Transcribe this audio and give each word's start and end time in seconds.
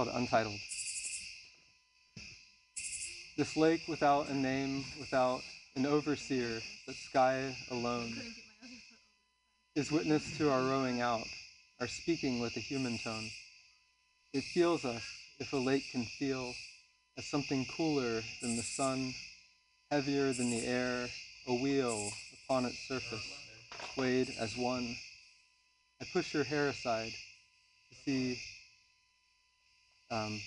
called 0.00 0.16
Untitled. 0.16 0.58
This 3.36 3.54
lake 3.54 3.82
without 3.86 4.30
a 4.30 4.34
name, 4.34 4.82
without 4.98 5.42
an 5.76 5.84
overseer, 5.84 6.62
but 6.86 6.94
sky 6.94 7.54
alone, 7.70 8.14
is 9.76 9.92
witness 9.92 10.38
to 10.38 10.50
our 10.50 10.62
rowing 10.62 11.02
out, 11.02 11.26
our 11.80 11.86
speaking 11.86 12.40
with 12.40 12.56
a 12.56 12.60
human 12.60 12.96
tone. 12.96 13.28
It 14.32 14.44
feels 14.44 14.86
us, 14.86 15.02
if 15.38 15.52
a 15.52 15.58
lake 15.58 15.84
can 15.92 16.06
feel, 16.06 16.54
as 17.18 17.26
something 17.26 17.66
cooler 17.76 18.22
than 18.40 18.56
the 18.56 18.62
sun, 18.62 19.12
heavier 19.90 20.32
than 20.32 20.50
the 20.50 20.66
air, 20.66 21.08
a 21.46 21.54
wheel 21.54 22.10
upon 22.44 22.64
its 22.64 22.78
surface, 22.88 23.34
weighed 23.98 24.32
as 24.40 24.56
one. 24.56 24.96
I 26.00 26.06
push 26.10 26.32
your 26.32 26.44
hair 26.44 26.68
aside 26.68 27.12
to 27.90 27.96
see 28.06 28.40
um, 30.10 30.40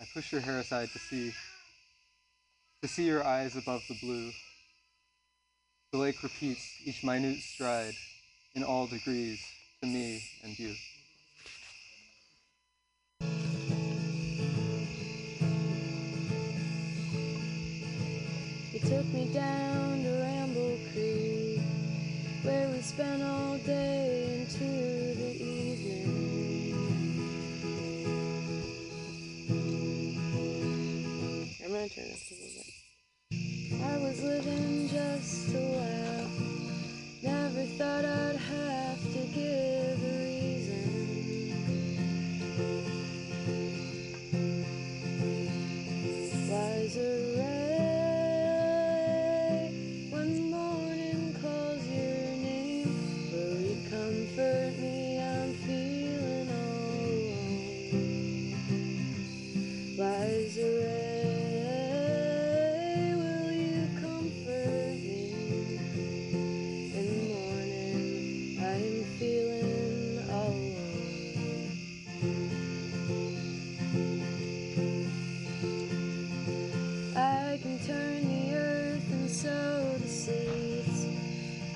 I 0.00 0.04
push 0.12 0.30
your 0.30 0.42
hair 0.42 0.58
aside 0.58 0.90
to 0.92 0.98
see 0.98 1.32
to 2.82 2.88
see 2.88 3.06
your 3.06 3.24
eyes 3.24 3.56
above 3.56 3.82
the 3.88 3.94
blue. 3.94 4.30
The 5.92 5.98
lake 5.98 6.22
repeats 6.22 6.82
each 6.84 7.02
minute 7.02 7.38
stride 7.38 7.94
in 8.54 8.62
all 8.62 8.86
degrees 8.86 9.40
to 9.80 9.86
me 9.86 10.22
and 10.42 10.58
you. 10.58 10.74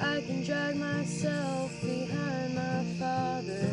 I 0.00 0.20
can 0.20 0.44
drag 0.44 0.76
myself 0.76 1.72
behind 1.82 2.54
my 2.54 2.84
father. 3.00 3.68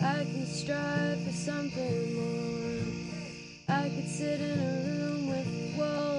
I 0.00 0.24
can 0.24 0.46
strive 0.46 1.20
for 1.24 1.32
something 1.32 2.14
more. 2.14 2.82
I 3.68 3.88
could 3.88 4.08
sit 4.08 4.40
in 4.40 4.58
a 4.58 4.82
room 4.86 5.28
with 5.28 5.76
walls. 5.76 6.13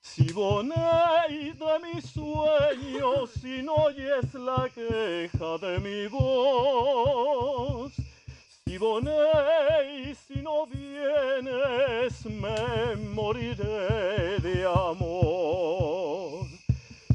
Siboney 0.00 1.52
de 1.52 1.78
mis 1.84 2.04
sueños, 2.06 3.30
si 3.40 3.62
no 3.62 3.74
oyes 3.74 4.34
la 4.34 4.68
queja 4.74 5.58
de 5.58 5.78
mi 5.80 6.06
voz. 6.08 7.92
si 7.94 8.72
Siboney, 8.72 10.14
si 10.14 10.40
no 10.42 10.66
vienes, 10.66 12.24
me 12.24 12.96
moriré 13.14 14.38
de 14.40 14.64
amor. 14.64 16.46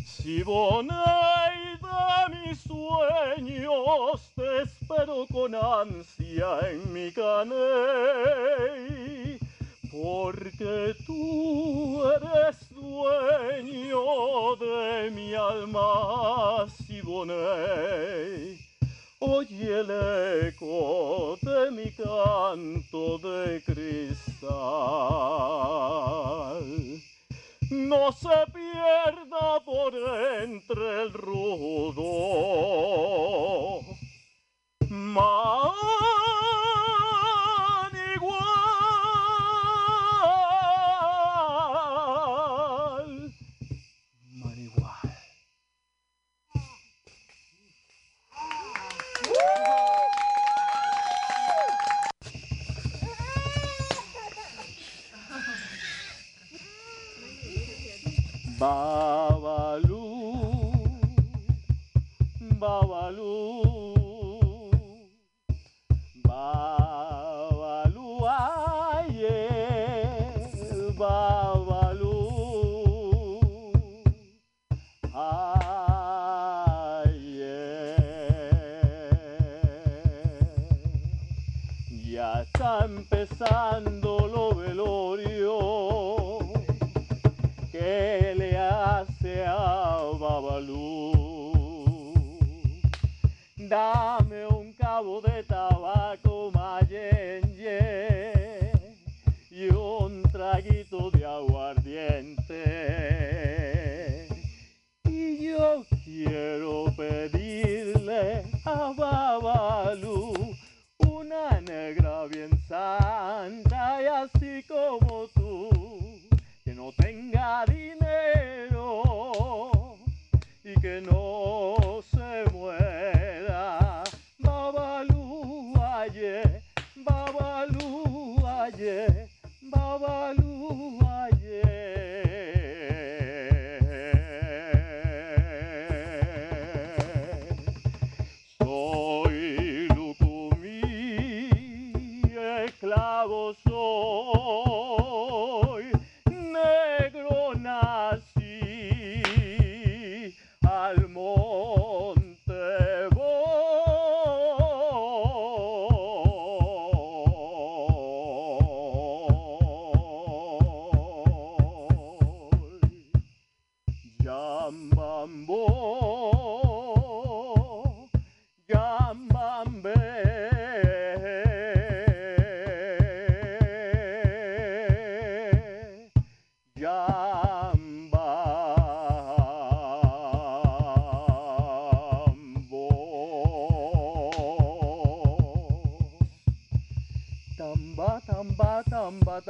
Siboney 0.05 0.91
de 0.91 1.32
sueños, 2.55 4.31
te 4.35 4.61
espero 4.63 5.25
con 5.31 5.55
ansia 5.55 6.59
en 6.69 6.93
mi 6.93 7.11
caney, 7.11 7.49
porque 9.91 10.95
tú 11.05 12.03
eres 12.03 12.69
dueño 12.69 14.55
de 14.57 15.11
mi 15.11 15.33
alma, 15.33 16.65
Siboney. 16.85 18.59
Oye 19.19 19.79
el 19.79 19.89
eco 20.49 21.37
de 21.41 21.71
mi 21.71 21.89
canto 21.91 23.17
de 23.19 23.61
cristal 23.65 24.53
no 27.73 28.11
se 28.11 28.29
pierda 28.53 29.59
por 29.65 29.93
entre 30.43 31.03
el 31.03 31.13
rudo. 31.13 32.03
Babalú, 58.63 60.07
Babalú, 62.55 63.52
Dame 93.73 94.22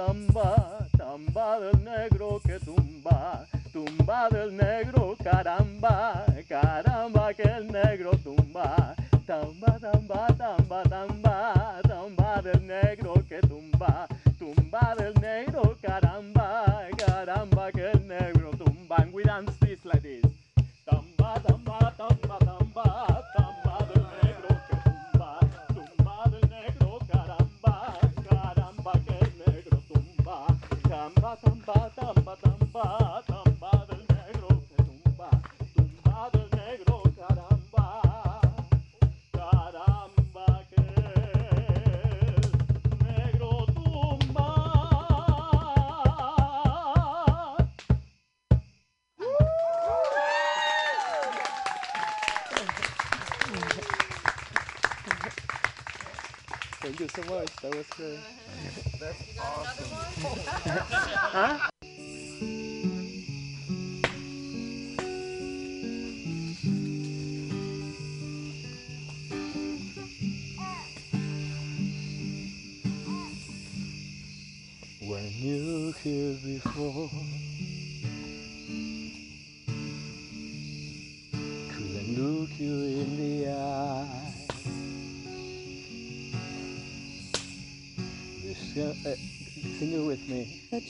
tamba, 0.05 0.88
tamba, 0.98 1.60
del 1.60 1.83
negro 1.83 2.41
que 2.45 2.60
tumba, 2.60 3.45
tumba 3.72 4.29
del 4.29 4.55
negro, 4.55 5.15
caramba, 5.24 6.25
caramba 6.48 7.33
que 7.33 7.43
el 7.43 7.72
negro 7.72 8.12
tumba, 8.17 8.95
tamba, 9.25 9.79
tamba, 9.79 10.27
tamba, 10.38 10.83
tamba, 10.83 11.81
tamba 11.88 12.41
del 12.41 12.67
negro 12.67 13.13
que 13.29 13.39
tumba, 13.39 14.07
tumba 14.38 14.95
del 14.98 15.13
negro, 15.13 15.22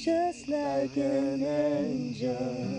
just 0.03 0.49
like 0.49 0.97
an 0.97 1.41
angel. 1.43 2.72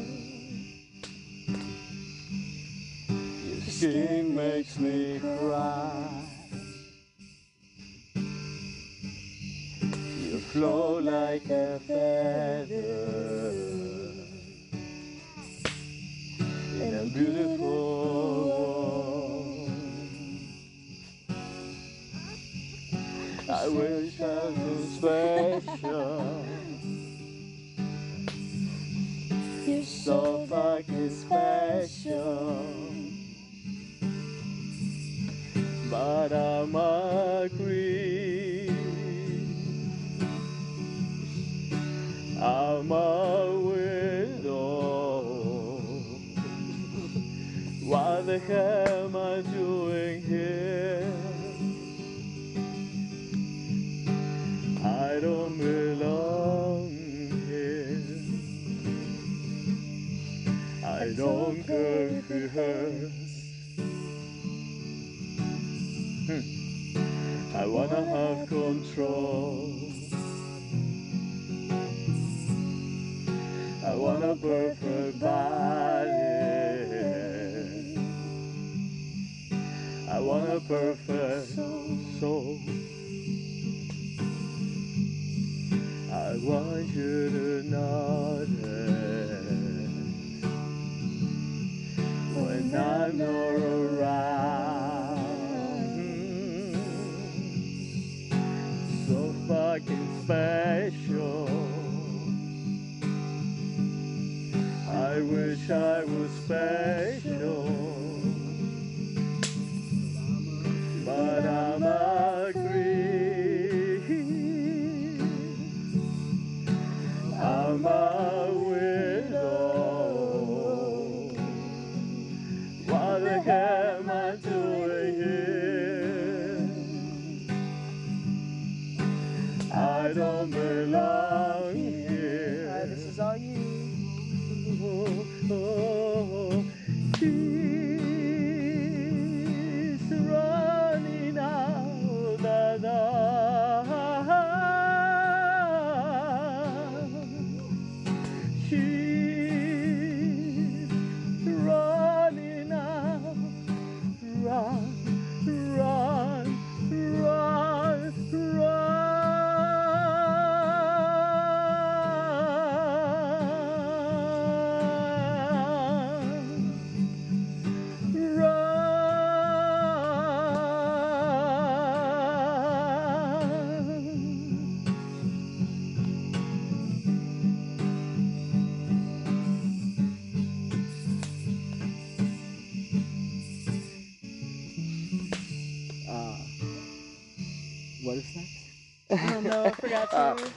oh 189.23 189.41
no, 189.41 189.67
I 189.67 189.75
forgot 189.75 190.13
uh, 190.13 190.35
to. 190.35 190.41
Uh, 190.41 190.51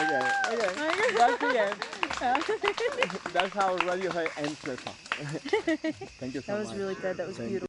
okay, 0.00 0.32
okay. 0.48 1.16
That's 1.18 1.40
the 1.40 1.58
end. 1.58 1.76
That's 3.32 3.54
how 3.54 3.76
Radiohead 3.78 4.30
ends 4.36 4.60
their 4.64 4.76
song. 4.76 4.94
Thank 6.18 6.34
you 6.34 6.40
so 6.40 6.52
much. 6.52 6.56
That 6.56 6.58
was 6.58 6.68
much. 6.68 6.78
really 6.78 6.94
good. 6.94 7.16
That 7.16 7.26
was 7.26 7.36
Thank 7.36 7.50
beautiful. 7.50 7.65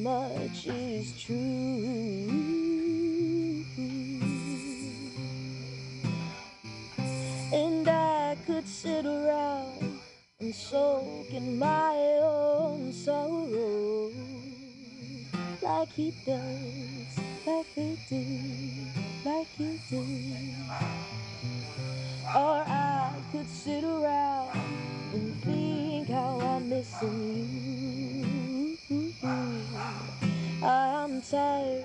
much 0.00 0.66
is 0.66 1.20
true. 1.20 1.36
And 7.52 7.88
I 7.88 8.36
could 8.46 8.66
sit 8.66 9.04
around 9.04 9.98
and 10.40 10.54
soak 10.54 11.30
in 11.32 11.58
my 11.58 11.96
own 12.22 12.92
sorrow 12.92 14.10
like 15.62 15.88
he 15.92 16.12
does, 16.26 17.18
like 17.46 17.66
they 17.74 17.96
do, 18.08 18.24
like 19.24 19.48
you 19.58 19.78
do. 19.90 20.04
Or 22.34 22.64
I 22.66 23.12
could 23.30 23.48
sit 23.48 23.84
around 23.84 24.58
and 25.12 25.42
think 25.42 26.08
how 26.08 26.40
I'm 26.40 26.68
missing 26.68 27.78
you. 27.78 27.81
I'm 30.64 31.20
tired. 31.22 31.84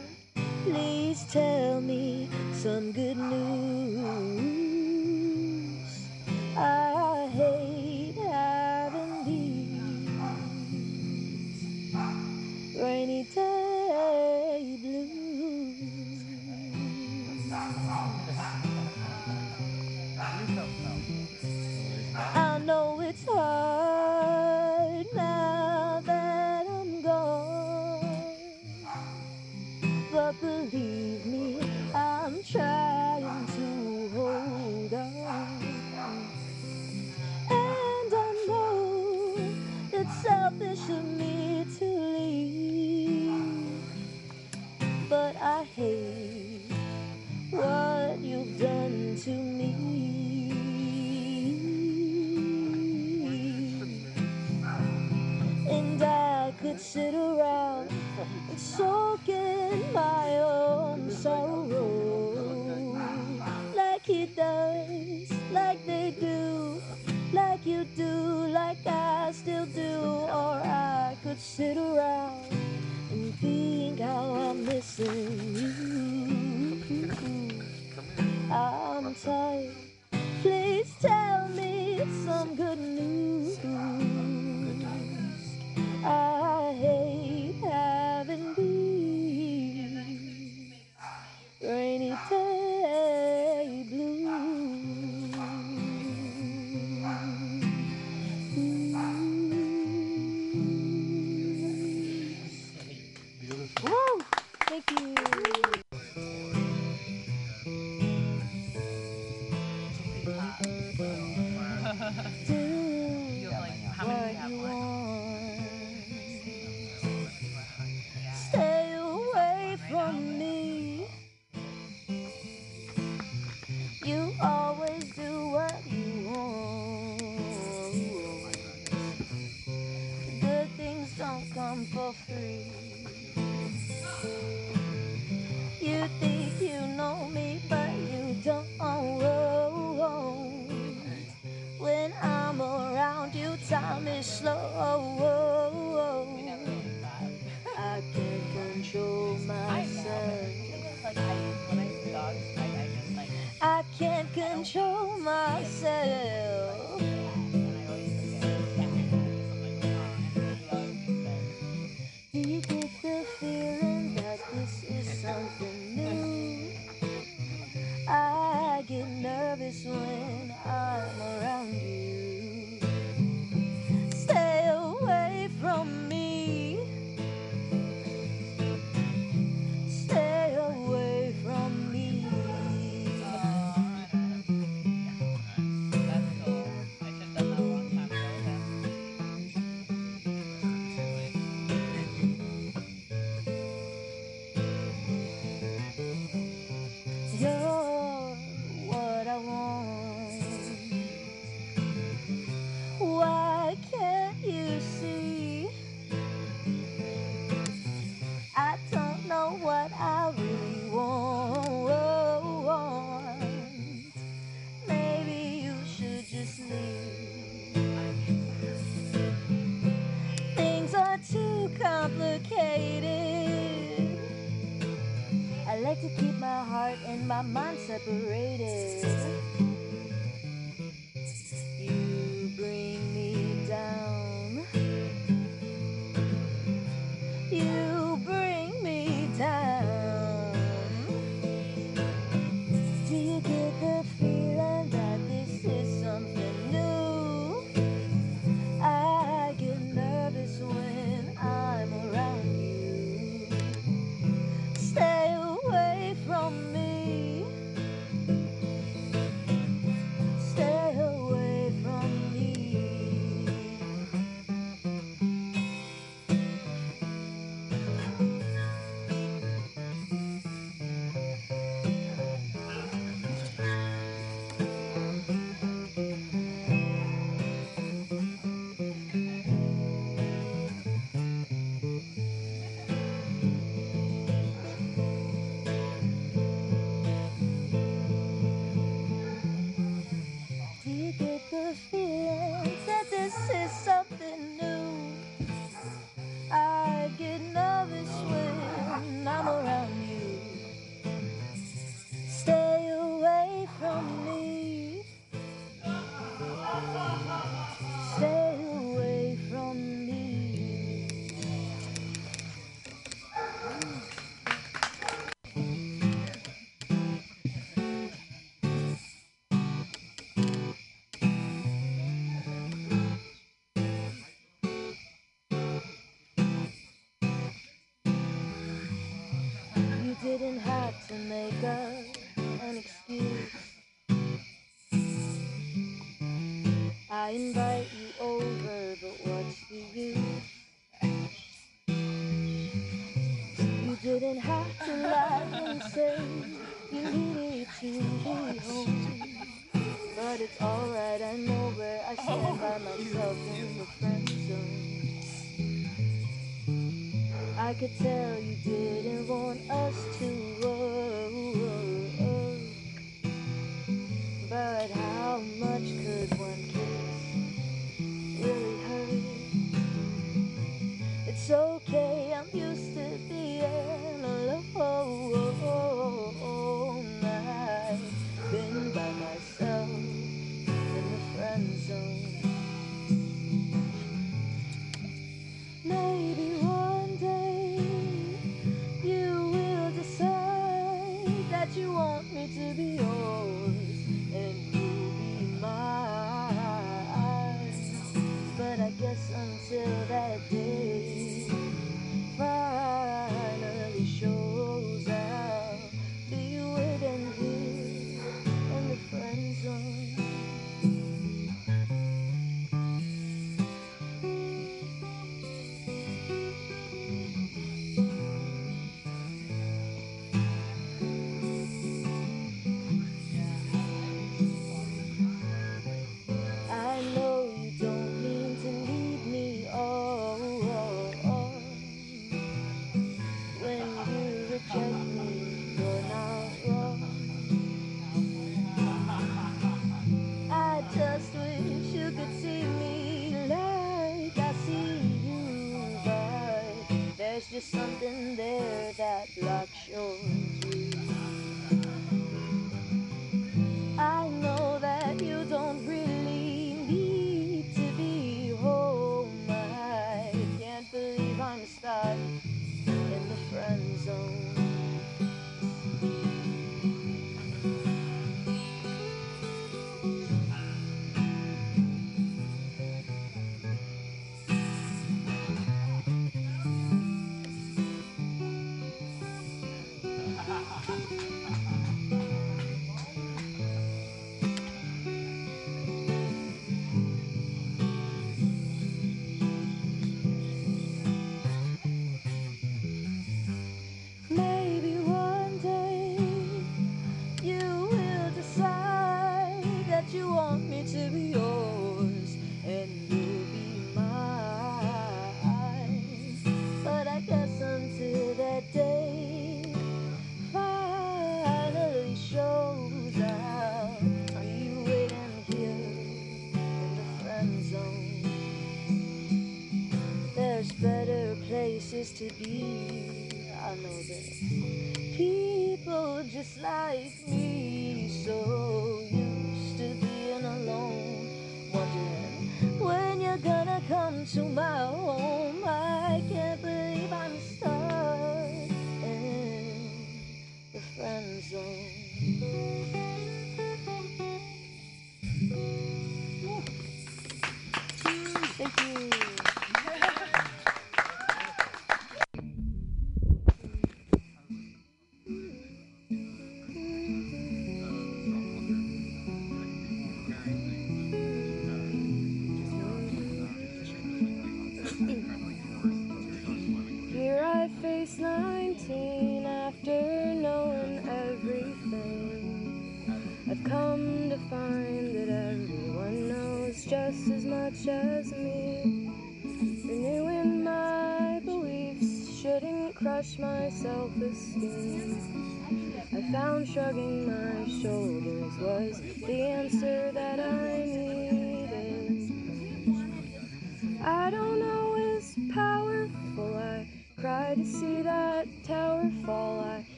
Please 0.63 1.26
tell 1.32 1.82
me 1.82 2.30
some 2.54 2.92
good 2.92 3.18
news. 3.18 4.38
I 6.56 6.96
hate 45.78 46.63
what 47.52 48.18
you've 48.20 48.60
done 48.60 49.16
to 49.24 49.30
me. 49.30 49.76
And 55.70 56.02
I 56.02 56.52
could 56.60 56.80
sit 56.80 57.13
around 57.13 57.92
and 58.50 58.60
soak 58.60 59.30
in 59.30 59.94
my 59.94 60.40
own 60.40 61.12
sorrow, 61.12 62.98
like 63.76 64.04
he 64.04 64.26
does, 64.26 65.32
like 65.52 65.86
they 65.86 66.16
do, 66.20 66.82
like 67.32 67.63
you 67.68 67.86
do, 67.96 68.48
like 68.62 68.84
I 68.88 69.32
still 69.32 69.68
do, 69.68 70.00
or 70.42 70.58
I 70.66 71.16
could 71.22 71.40
sit 71.40 71.78
around. 71.78 72.27
I'm 74.99 75.05
tired. 79.13 79.77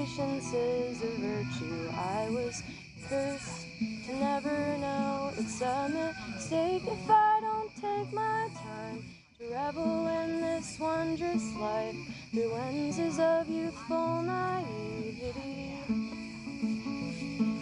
Patience 0.00 0.54
is 0.54 1.02
a 1.02 1.10
virtue, 1.20 1.90
I 1.92 2.30
was 2.30 2.62
cursed 3.06 3.66
to 4.06 4.14
never 4.14 4.78
know. 4.78 5.30
It's 5.36 5.60
a 5.60 5.90
mistake 5.90 6.84
if 6.86 7.10
I 7.10 7.38
don't 7.42 7.70
take 7.76 8.10
my 8.10 8.48
time 8.54 9.04
to 9.38 9.52
revel 9.52 10.06
in 10.06 10.40
this 10.40 10.78
wondrous 10.80 11.44
life 11.56 11.94
through 12.30 12.50
lenses 12.50 13.20
of 13.20 13.46
youthful 13.46 14.22
naivety. 14.22 15.74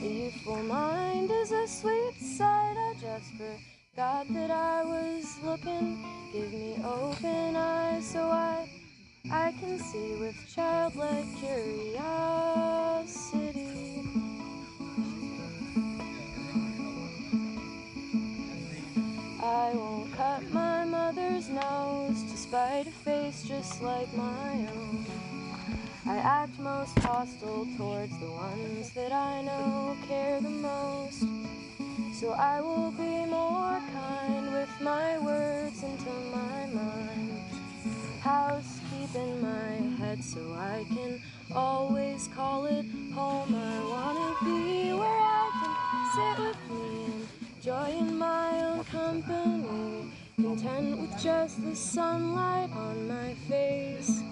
The 0.01 0.09
youthful 0.09 0.63
mind 0.63 1.33
is 1.33 1.51
a 1.51 1.67
sweet 1.67 2.15
sight, 2.21 2.77
I 2.79 2.95
just 3.01 3.33
forgot 3.33 4.33
that 4.33 4.53
I 4.53 4.85
was 4.85 5.25
looking. 5.43 6.05
Give 6.33 6.53
me 6.53 6.77
open 6.85 7.57
eyes 7.57 8.07
so 8.07 8.31
I 8.31 8.78
I 9.31 9.53
can 9.61 9.79
see 9.79 10.15
with 10.15 10.35
childlike 10.55 11.27
curiosity. 11.39 11.99
I 19.43 19.73
won't 19.75 20.13
cut 20.15 20.51
my 20.51 20.87
mother's 20.87 21.51
nose 21.51 22.23
to 22.31 22.37
spite 22.39 22.87
a 22.87 22.91
face 22.91 23.45
just 23.47 23.83
like 23.83 24.13
my 24.15 24.67
own. 24.75 25.05
I 26.07 26.17
act 26.17 26.59
most 26.59 26.99
hostile 27.01 27.67
towards 27.77 28.19
the 28.19 28.31
ones 28.31 28.91
that 28.93 29.13
I 29.13 29.43
know 29.43 29.95
care 30.09 30.41
the 30.41 30.49
most. 30.49 31.27
So 32.15 32.33
I 32.33 32.63
will 32.63 32.93
be 32.93 33.27
more 33.27 33.79
kind 33.93 34.53
with 34.55 34.71
my 34.81 35.19
words 35.19 35.83
into 35.83 36.11
my 36.33 36.67
mind. 36.73 36.89
Housekeep 38.99 39.21
in 39.21 39.41
my 39.41 39.97
head 39.99 40.23
so 40.25 40.41
I 40.55 40.85
can 40.89 41.21
always 41.55 42.29
call 42.35 42.67
it 42.67 42.85
home. 43.15 43.55
I 43.55 43.81
wanna 43.85 44.37
be 44.45 44.93
where 44.93 45.09
I 45.09 45.51
can 45.61 46.37
sit 46.37 46.45
with 46.45 46.71
me 46.71 47.05
and 47.05 47.63
joy 47.63 47.91
in 47.99 48.19
my 48.19 48.61
own 48.65 48.85
company. 48.85 50.13
Content 50.37 51.01
with 51.01 51.23
just 51.23 51.65
the 51.65 51.77
sunlight 51.77 52.71
on 52.73 53.09
my 53.09 53.35
face. 53.49 54.23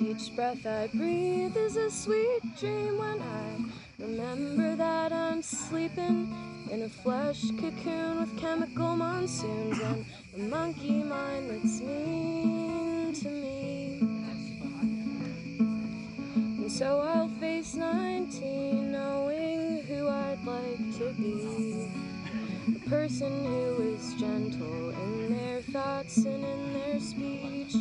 Each 0.00 0.34
breath 0.36 0.66
I 0.66 0.88
breathe 0.88 1.56
is 1.56 1.76
a 1.76 1.90
sweet 1.90 2.42
dream 2.58 2.98
when 2.98 3.20
I 3.20 3.64
remember 3.98 4.76
that 4.76 5.12
I'm 5.12 5.42
sleeping 5.42 6.32
in 6.70 6.82
a 6.82 6.88
flesh 6.88 7.42
cocoon 7.60 8.20
with 8.20 8.38
chemical 8.38 8.96
monsoons 8.96 9.78
and 9.80 10.04
a 10.36 10.38
monkey 10.38 11.02
mind 11.02 11.50
that's 11.50 11.80
mean 11.80 12.63
to 13.14 13.28
me. 13.28 13.98
And 16.58 16.70
so 16.70 17.00
I'll 17.00 17.28
face 17.28 17.74
19 17.74 18.90
knowing 18.90 19.82
who 19.82 20.08
I'd 20.08 20.44
like 20.44 20.98
to 20.98 21.12
be. 21.12 21.88
A 22.74 22.88
person 22.88 23.44
who 23.44 23.94
is 23.94 24.14
gentle 24.14 24.90
in 24.90 25.30
their 25.30 25.60
thoughts 25.60 26.16
and 26.24 26.44
in 26.44 26.72
their 26.72 26.98
speech. 26.98 27.76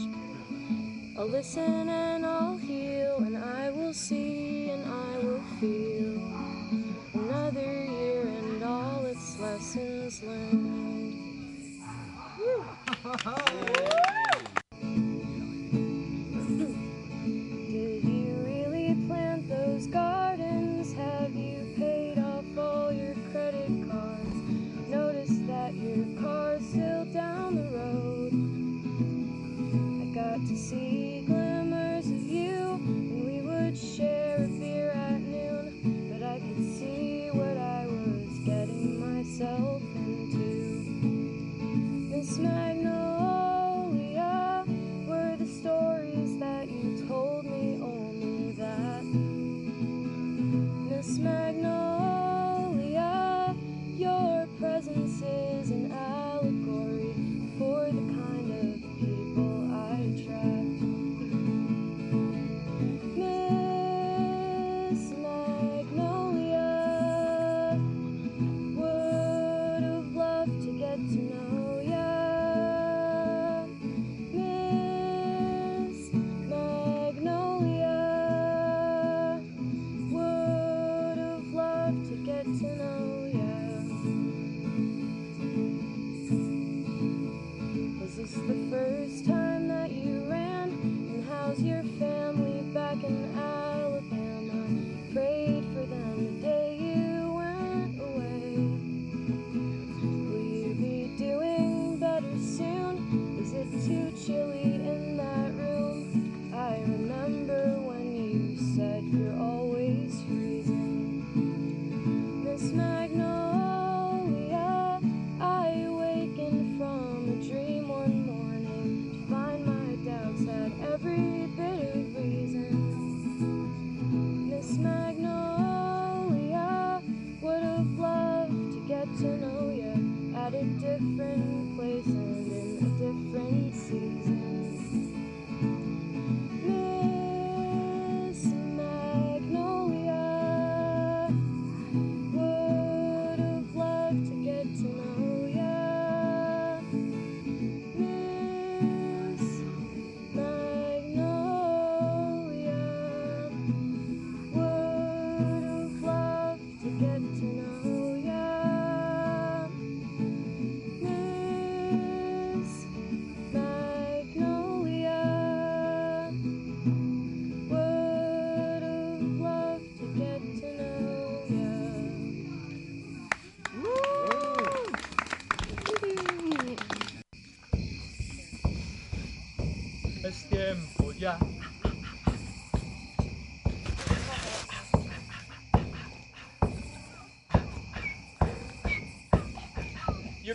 I'll 1.18 1.28
listen 1.28 1.90
and 1.90 2.26
I'll 2.26 2.58
heal, 2.58 3.18
and 3.18 3.36
I 3.38 3.72
will 3.72 3.94
see 3.94 4.70
and 4.70 4.86
I 4.86 5.18
will 5.18 5.44
feel. 5.60 6.22
Another 7.16 7.84
year 7.84 8.22
and 8.22 8.64
all 8.64 9.04
its 9.08 9.40
lessons 9.40 10.22
learned. 10.22 11.18
Did 14.14 14.23
down 27.14 27.56
the 27.56 27.62
road. 27.78 28.34
I 30.02 30.06
got 30.16 30.48
to 30.48 30.58
see 30.58 31.22
glimmers 31.28 32.08
of 32.08 32.24
you, 32.28 32.80
and 32.82 33.26
we 33.28 33.42
would 33.42 33.78
share 33.78 34.44
a 34.44 34.48
beer 34.48 34.90
at 34.90 35.22
noon. 35.22 36.10
But 36.12 36.24
I 36.26 36.40
could 36.40 36.66
see 36.76 37.30
what 37.32 37.56
I 37.56 37.86
was 37.86 38.40
getting 38.46 39.00
myself 39.00 39.84
into. 39.96 40.84
Miss 42.10 42.40
Magnolia. 42.40 43.13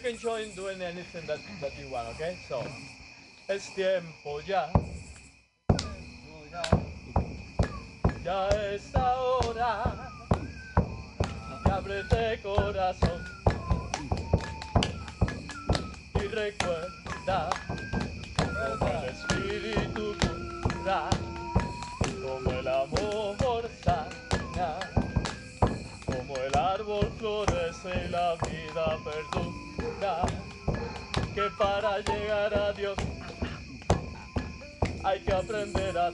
can 0.09 0.19
join 0.19 0.51
doing 0.55 0.81
anything 0.81 1.27
that, 1.27 1.39
that 1.61 1.73
you 1.79 1.87
want, 1.93 2.09
okay? 2.09 2.39
So, 2.49 2.65
es 3.49 3.69
tiempo 3.75 4.41
ya. 4.47 4.71
Ya 8.25 8.49
es 8.49 8.91
hora. 8.95 10.11
Y 11.65 11.71
ábrete 11.71 12.41
corazón. 12.43 13.18
llegar 32.03 32.55
a 32.55 32.73
Dios. 32.73 32.97
Hay 35.05 35.21
que 35.21 35.33
aprender 35.33 35.97
a 35.97 36.13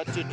what 0.00 0.14
to 0.14 0.29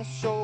I 0.00 0.37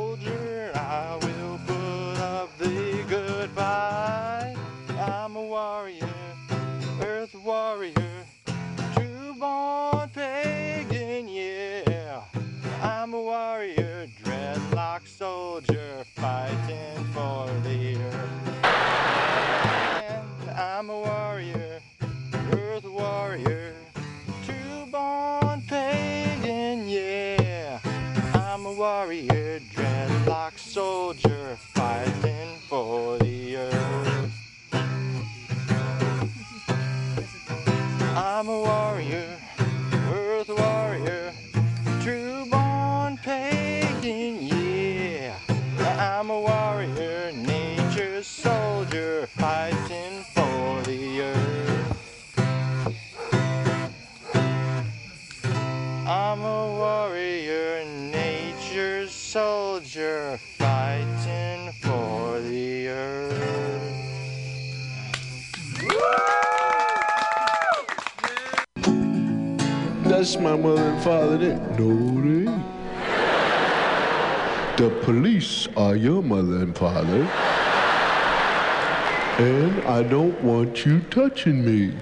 And 79.39 79.83
I 79.83 80.05
don't 80.05 80.41
want 80.43 80.87
you 80.87 81.01
touching 81.11 81.65
me. 81.65 81.93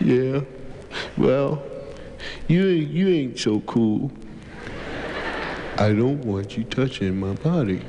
Yeah. 0.00 0.40
Well, 1.18 1.62
you 2.48 2.66
ain't 2.66 2.90
you 2.90 3.08
ain't 3.08 3.38
so 3.38 3.60
cool. 3.60 4.10
I 5.76 5.92
don't 5.92 6.24
want 6.24 6.56
you 6.56 6.64
touching 6.64 7.20
my 7.20 7.34
body. 7.34 7.82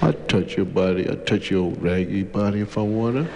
I 0.00 0.12
touch 0.12 0.56
your 0.56 0.66
body. 0.66 1.10
I 1.10 1.16
touch 1.16 1.50
your 1.50 1.62
old 1.64 1.82
raggy 1.82 2.22
body 2.22 2.60
if 2.60 2.78
I 2.78 2.82
wanna. 2.82 3.28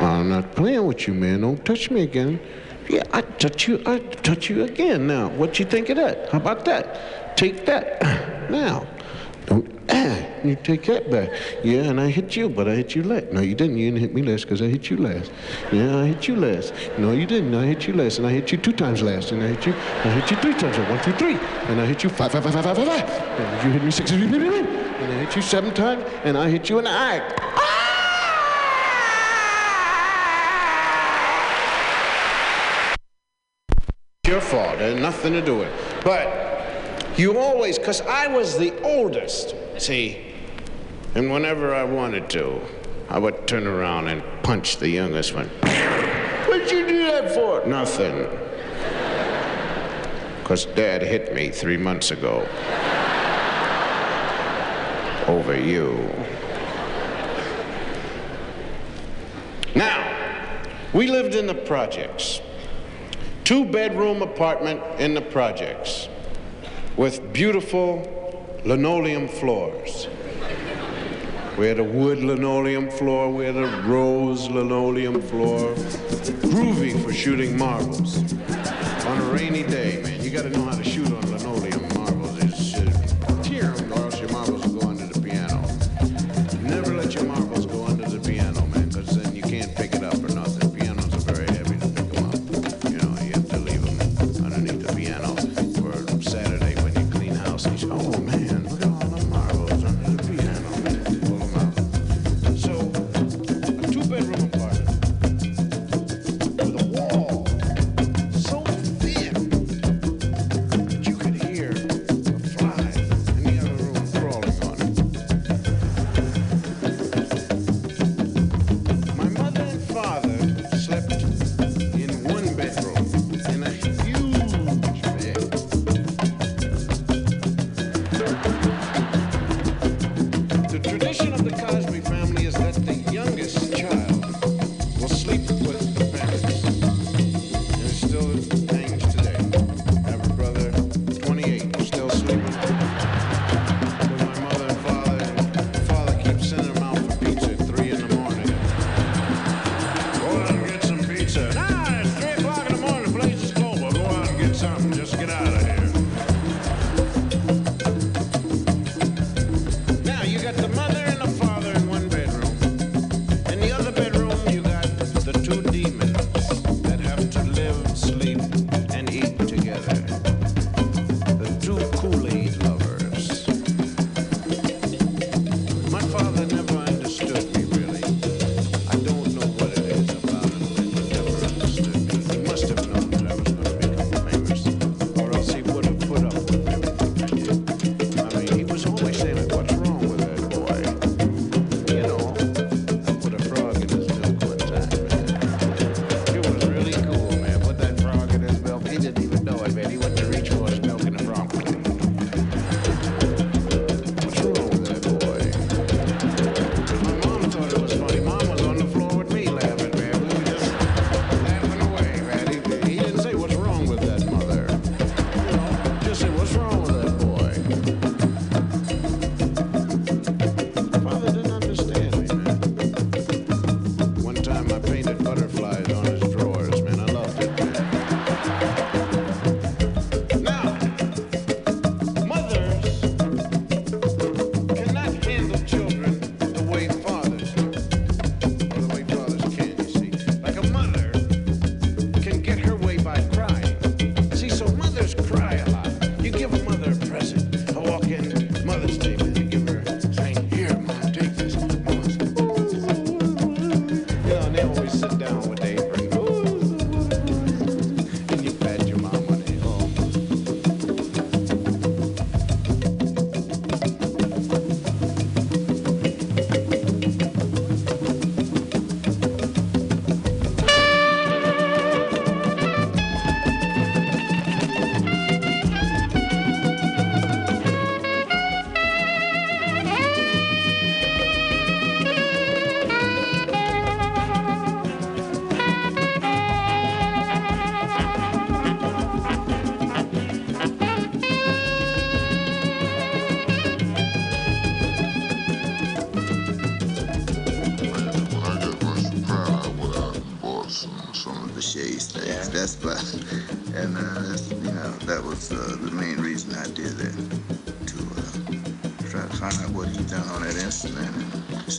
I'm 0.00 0.30
not 0.30 0.56
playing 0.56 0.86
with 0.86 1.06
you, 1.06 1.14
man. 1.14 1.42
Don't 1.42 1.64
touch 1.64 1.90
me 1.92 2.02
again. 2.02 2.40
Yeah, 2.88 3.04
I 3.12 3.20
touch 3.20 3.68
you. 3.68 3.80
I 3.86 3.98
touch 3.98 4.50
you 4.50 4.64
again. 4.64 5.06
Now, 5.06 5.28
what 5.28 5.60
you 5.60 5.66
think 5.66 5.88
of 5.90 5.96
that? 5.98 6.30
How 6.30 6.38
about 6.38 6.64
that? 6.64 7.36
Take 7.36 7.64
that. 7.66 8.02
Now, 8.50 8.84
don't. 9.46 9.79
You 10.44 10.56
take 10.56 10.84
that 10.86 11.10
back. 11.10 11.30
Yeah, 11.62 11.90
and 11.90 12.00
I 12.00 12.08
hit 12.08 12.36
you, 12.36 12.48
but 12.48 12.68
I 12.68 12.74
hit 12.74 12.94
you 12.94 13.02
last. 13.02 13.32
No, 13.32 13.40
you 13.40 13.54
didn't. 13.54 13.76
You 13.76 13.90
didn't 13.90 14.00
hit 14.00 14.14
me 14.14 14.22
last 14.22 14.44
because 14.44 14.62
I 14.62 14.66
hit 14.66 14.90
you 14.90 14.96
last. 14.96 15.30
Yeah, 15.70 15.98
I 15.98 16.06
hit 16.06 16.28
you 16.28 16.36
last. 16.36 16.72
No, 16.98 17.12
you 17.12 17.26
didn't. 17.26 17.54
I 17.54 17.66
hit 17.66 17.86
you 17.86 17.94
last, 17.94 18.18
and 18.18 18.26
I 18.26 18.30
hit 18.30 18.50
you 18.52 18.58
two 18.58 18.72
times 18.72 19.02
last, 19.02 19.32
and 19.32 19.42
I 19.42 19.48
hit 19.48 19.66
you. 19.66 19.74
I 19.74 20.08
hit 20.08 20.30
you 20.30 20.36
three 20.38 20.54
times. 20.54 20.78
One, 20.78 21.02
two, 21.02 21.12
three, 21.12 21.38
and 21.68 21.80
I 21.80 21.86
hit 21.86 22.02
you 22.02 22.10
five, 22.10 22.32
five, 22.32 22.42
five, 22.42 22.54
five, 22.54 22.64
five, 22.64 22.76
five, 22.76 22.86
five. 22.86 23.40
And 23.40 23.64
you 23.64 23.70
hit 23.70 23.84
me 23.84 23.90
six, 23.90 24.10
and 24.10 24.22
I 24.22 25.24
hit 25.24 25.36
you 25.36 25.42
seven 25.42 25.74
times, 25.74 26.04
and 26.24 26.38
I 26.38 26.48
hit 26.48 26.70
you 26.70 26.78
in 26.78 26.84
the 26.84 26.90
eye. 26.90 27.50
your 34.30 34.40
fault. 34.40 34.74
It 34.74 34.94
had 34.94 35.02
nothing 35.02 35.32
to 35.32 35.42
do 35.42 35.56
with 35.56 35.68
it. 35.68 36.04
But 36.04 37.18
you 37.18 37.38
always, 37.38 37.78
because 37.78 38.00
I 38.02 38.28
was 38.28 38.56
the 38.56 38.80
oldest, 38.82 39.54
see, 39.78 40.29
and 41.14 41.30
whenever 41.30 41.74
I 41.74 41.84
wanted 41.84 42.30
to, 42.30 42.60
I 43.08 43.18
would 43.18 43.46
turn 43.46 43.66
around 43.66 44.08
and 44.08 44.22
punch 44.42 44.76
the 44.76 44.88
youngest 44.88 45.34
one. 45.34 45.48
What'd 46.48 46.70
you 46.70 46.86
do 46.86 47.02
that 47.04 47.32
for? 47.32 47.66
Nothing. 47.66 48.28
Because 50.42 50.66
Dad 50.66 51.02
hit 51.02 51.34
me 51.34 51.50
three 51.50 51.76
months 51.76 52.10
ago. 52.10 52.46
Over 55.26 55.56
you. 55.60 56.12
Now, 59.74 60.46
we 60.92 61.06
lived 61.06 61.34
in 61.34 61.46
the 61.46 61.54
projects 61.54 62.40
two 63.50 63.64
bedroom 63.64 64.22
apartment 64.22 64.80
in 65.00 65.12
the 65.12 65.20
projects 65.20 66.08
with 66.96 67.32
beautiful 67.32 68.46
linoleum 68.64 69.26
floors. 69.26 70.06
We 71.60 71.66
had 71.66 71.78
a 71.78 71.84
wood 71.84 72.20
linoleum 72.20 72.88
floor, 72.88 73.30
we 73.30 73.44
had 73.44 73.54
a 73.54 73.82
rose 73.86 74.48
linoleum 74.48 75.20
floor, 75.20 75.74
groovy 76.48 76.98
for 77.04 77.12
shooting 77.12 77.58
marbles. 77.58 78.16
On 79.04 79.18
a 79.18 79.24
rainy 79.24 79.64
day, 79.64 80.00
man, 80.02 80.24
you 80.24 80.30
gotta 80.30 80.48
know 80.48 80.62
how 80.62 80.74
to 80.74 80.82
shoot 80.82 80.99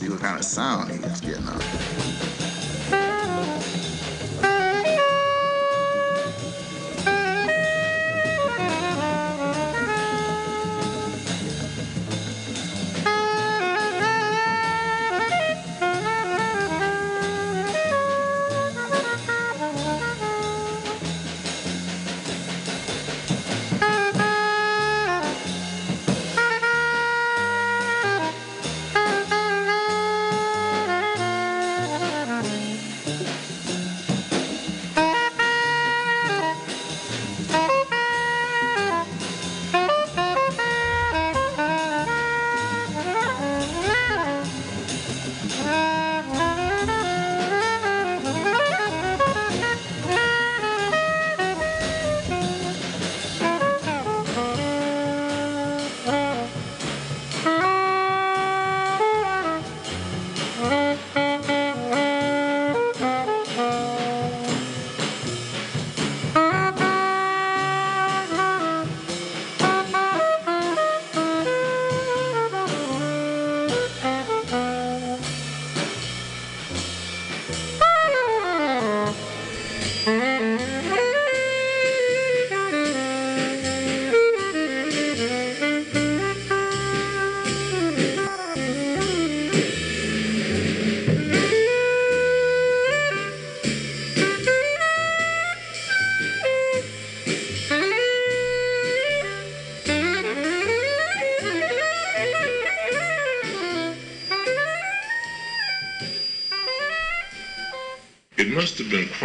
see 0.02 0.08
what 0.08 0.20
kind 0.20 0.36
of 0.36 0.44
sound 0.44 0.90
he 0.90 0.98
was 0.98 1.20
getting 1.20 1.46
on. 1.46 1.81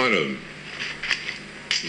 Quite 0.07 0.21
a 0.21 0.37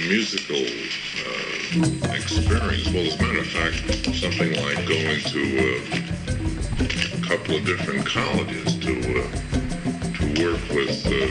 musical 0.09 0.57
uh, 0.57 2.13
experience. 2.15 2.91
Well, 2.91 3.07
as 3.07 3.15
a 3.15 3.23
matter 3.23 3.39
of 3.39 3.47
fact, 3.47 3.77
something 4.17 4.55
like 4.57 4.87
going 4.89 5.21
to 5.21 5.43
uh, 5.63 5.79
a 7.17 7.23
couple 7.29 7.55
of 7.57 7.65
different 7.65 8.05
colleges 8.07 8.77
to 8.79 8.93
uh, 9.21 9.29
to 10.19 10.27
work 10.43 10.63
with 10.75 11.07
uh, 11.07 11.29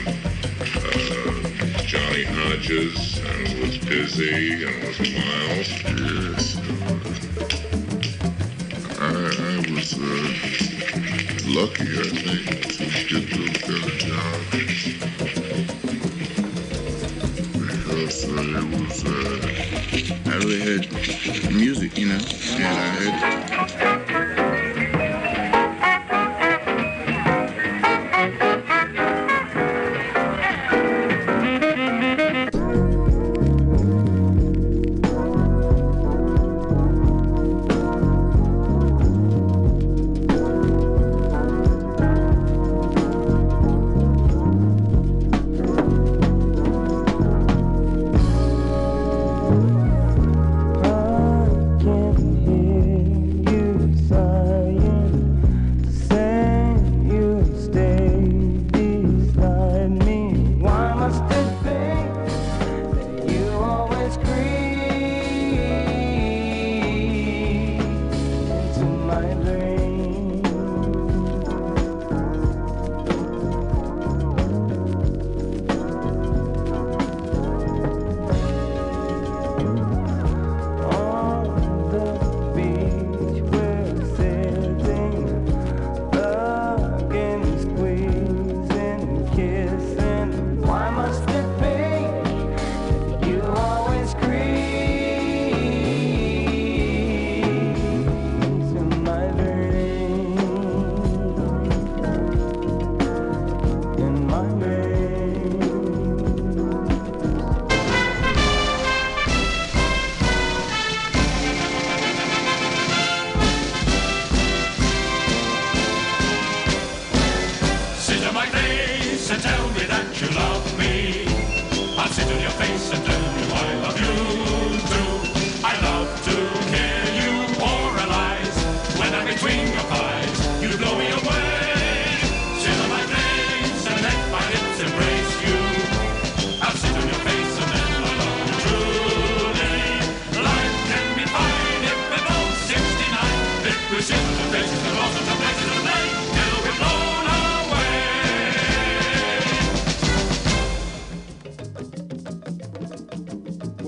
uh, 0.88 1.83
Johnny 1.83 2.23
Hodges 2.23 3.17
and 3.19 3.59
with 3.59 3.85
Dizzy 3.85 4.63
and 4.63 4.88
with 4.88 4.99
Miles. 5.13 5.46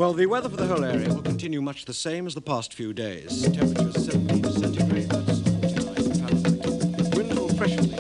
Well, 0.10 0.16
the 0.16 0.26
weather 0.26 0.50
for 0.50 0.58
the 0.58 0.66
whole 0.66 0.84
area 0.84 1.14
will 1.14 1.22
continue 1.22 1.62
much 1.62 1.86
the 1.86 1.94
same 1.94 2.26
as 2.26 2.34
the 2.34 2.42
past 2.42 2.74
few 2.74 2.94
days. 2.94 3.44
Temperatures 3.44 4.06
17 4.06 4.44
centigrade, 4.54 5.08
that's 5.08 5.40
Wind 7.16 7.38
will 7.38 7.50
freshen 7.50 7.96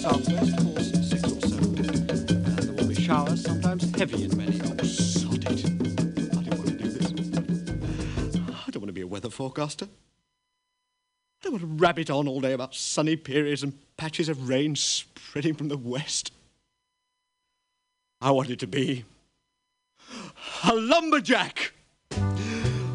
southwest, 0.00 0.62
force 0.62 0.92
6 1.10 1.24
or 1.24 1.40
7. 1.46 1.76
And 1.76 2.58
there 2.58 2.72
will 2.72 2.86
be 2.86 2.94
showers, 2.94 3.44
sometimes 3.44 3.94
heavy 3.98 4.24
in 4.24 4.34
many. 4.34 4.62
Oh, 4.64 4.82
sod 4.82 5.44
it. 5.44 5.66
I 5.66 5.68
don't 6.40 6.56
want 6.56 6.68
to 6.68 6.74
do 6.74 6.88
this. 6.88 7.10
I 8.48 8.70
don't 8.70 8.80
want 8.80 8.86
to 8.86 8.94
be 8.94 9.02
a 9.02 9.06
weather 9.06 9.28
forecaster. 9.28 9.84
I 9.84 9.88
don't 11.42 11.52
want 11.52 11.64
to 11.64 11.84
rabbit 11.84 12.08
on 12.08 12.28
all 12.28 12.40
day 12.40 12.54
about 12.54 12.74
sunny 12.74 13.16
periods 13.16 13.62
and 13.62 13.78
patches 13.98 14.30
of 14.30 14.48
rain 14.48 14.74
spreading 14.74 15.52
from 15.52 15.68
the 15.68 15.76
west. 15.76 16.32
I 18.22 18.30
want 18.30 18.48
it 18.48 18.58
to 18.60 18.66
be 18.66 19.04
a 20.64 20.74
lumberjack, 20.74 21.72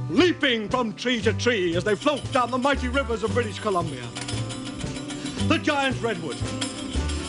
leaping 0.10 0.70
from 0.70 0.94
tree 0.94 1.22
to 1.22 1.34
tree 1.34 1.76
as 1.76 1.84
they 1.84 1.96
float 1.96 2.22
down 2.32 2.50
the 2.50 2.58
mighty 2.58 2.88
rivers 2.88 3.24
of 3.24 3.34
British 3.34 3.60
Columbia. 3.60 4.04
The 5.48 5.58
giant 5.58 6.02
redwood, 6.02 6.38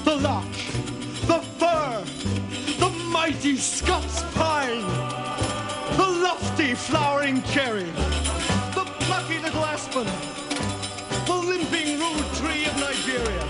the 0.05 0.17
larch, 0.17 0.71
the 1.27 1.41
fir, 1.59 2.05
the 2.79 2.89
mighty 3.11 3.57
Scots 3.57 4.23
pine, 4.35 4.83
the 5.97 6.09
lofty 6.23 6.75
flowering 6.75 7.43
cherry, 7.43 7.91
the 8.75 8.87
plucky 9.01 9.39
little 9.41 9.65
aspen, 9.65 10.07
the 11.27 11.35
limping 11.35 11.99
rude 11.99 12.35
tree 12.37 12.65
of 12.67 12.77
Nigeria, 12.79 13.45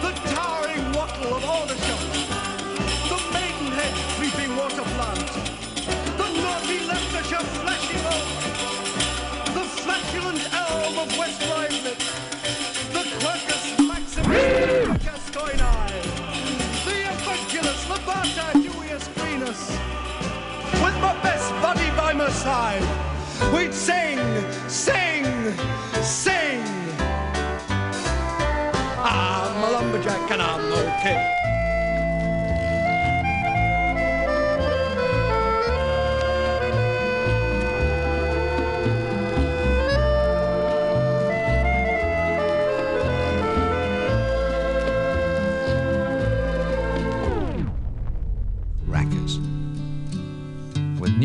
the 0.00 0.12
towering 0.32 0.92
wattle 0.94 1.34
of 1.34 1.44
Aldershot, 1.44 2.00
the 3.08 3.32
maidenhead 3.32 3.94
creeping 4.16 4.56
water 4.56 4.82
plant, 4.82 5.51
Leicestershire 6.92 8.04
oak, 8.04 8.28
the 9.54 9.64
flatulent 9.80 10.42
elm 10.52 10.98
of 10.98 11.16
West 11.16 11.40
Ruislip, 11.40 11.98
the 12.92 13.02
Quercus 13.18 13.64
maximus 13.88 14.98
Cascoini, 15.02 16.02
the 16.84 16.96
Evangelus 17.12 17.84
Labata 17.86 18.52
Huius 18.62 19.08
Venus. 19.16 19.70
With 20.84 20.96
my 21.00 21.18
best 21.22 21.50
buddy 21.62 21.88
by 21.96 22.12
my 22.12 22.28
side, 22.28 22.84
we'd 23.54 23.72
sing, 23.72 24.18
sing, 24.68 25.24
sing. 26.02 26.62
I'm 28.98 29.64
a 29.64 29.70
lumberjack 29.70 30.30
and 30.30 30.42
I'm 30.42 30.68
no 30.68 30.98
kid. 31.02 31.41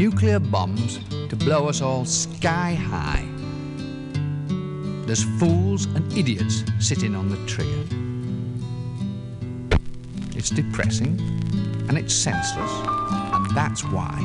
Nuclear 0.09 0.39
bombs 0.39 0.99
to 1.27 1.35
blow 1.35 1.67
us 1.67 1.81
all 1.81 2.05
sky 2.05 2.73
high. 2.73 3.27
There's 5.05 5.25
fools 5.37 5.83
and 5.95 6.17
idiots 6.17 6.63
sitting 6.79 7.13
on 7.13 7.27
the 7.27 7.35
trigger. 7.45 7.83
It's 10.33 10.49
depressing 10.49 11.19
and 11.89 11.97
it's 11.97 12.13
senseless, 12.13 12.71
and 13.33 13.53
that's 13.53 13.83
why. 13.83 14.17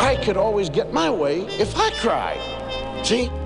I 0.00 0.16
could 0.24 0.38
always 0.38 0.70
get 0.70 0.94
my 0.94 1.10
way 1.10 1.42
if 1.58 1.76
I 1.76 1.90
cried. 2.00 2.65
See? 3.06 3.45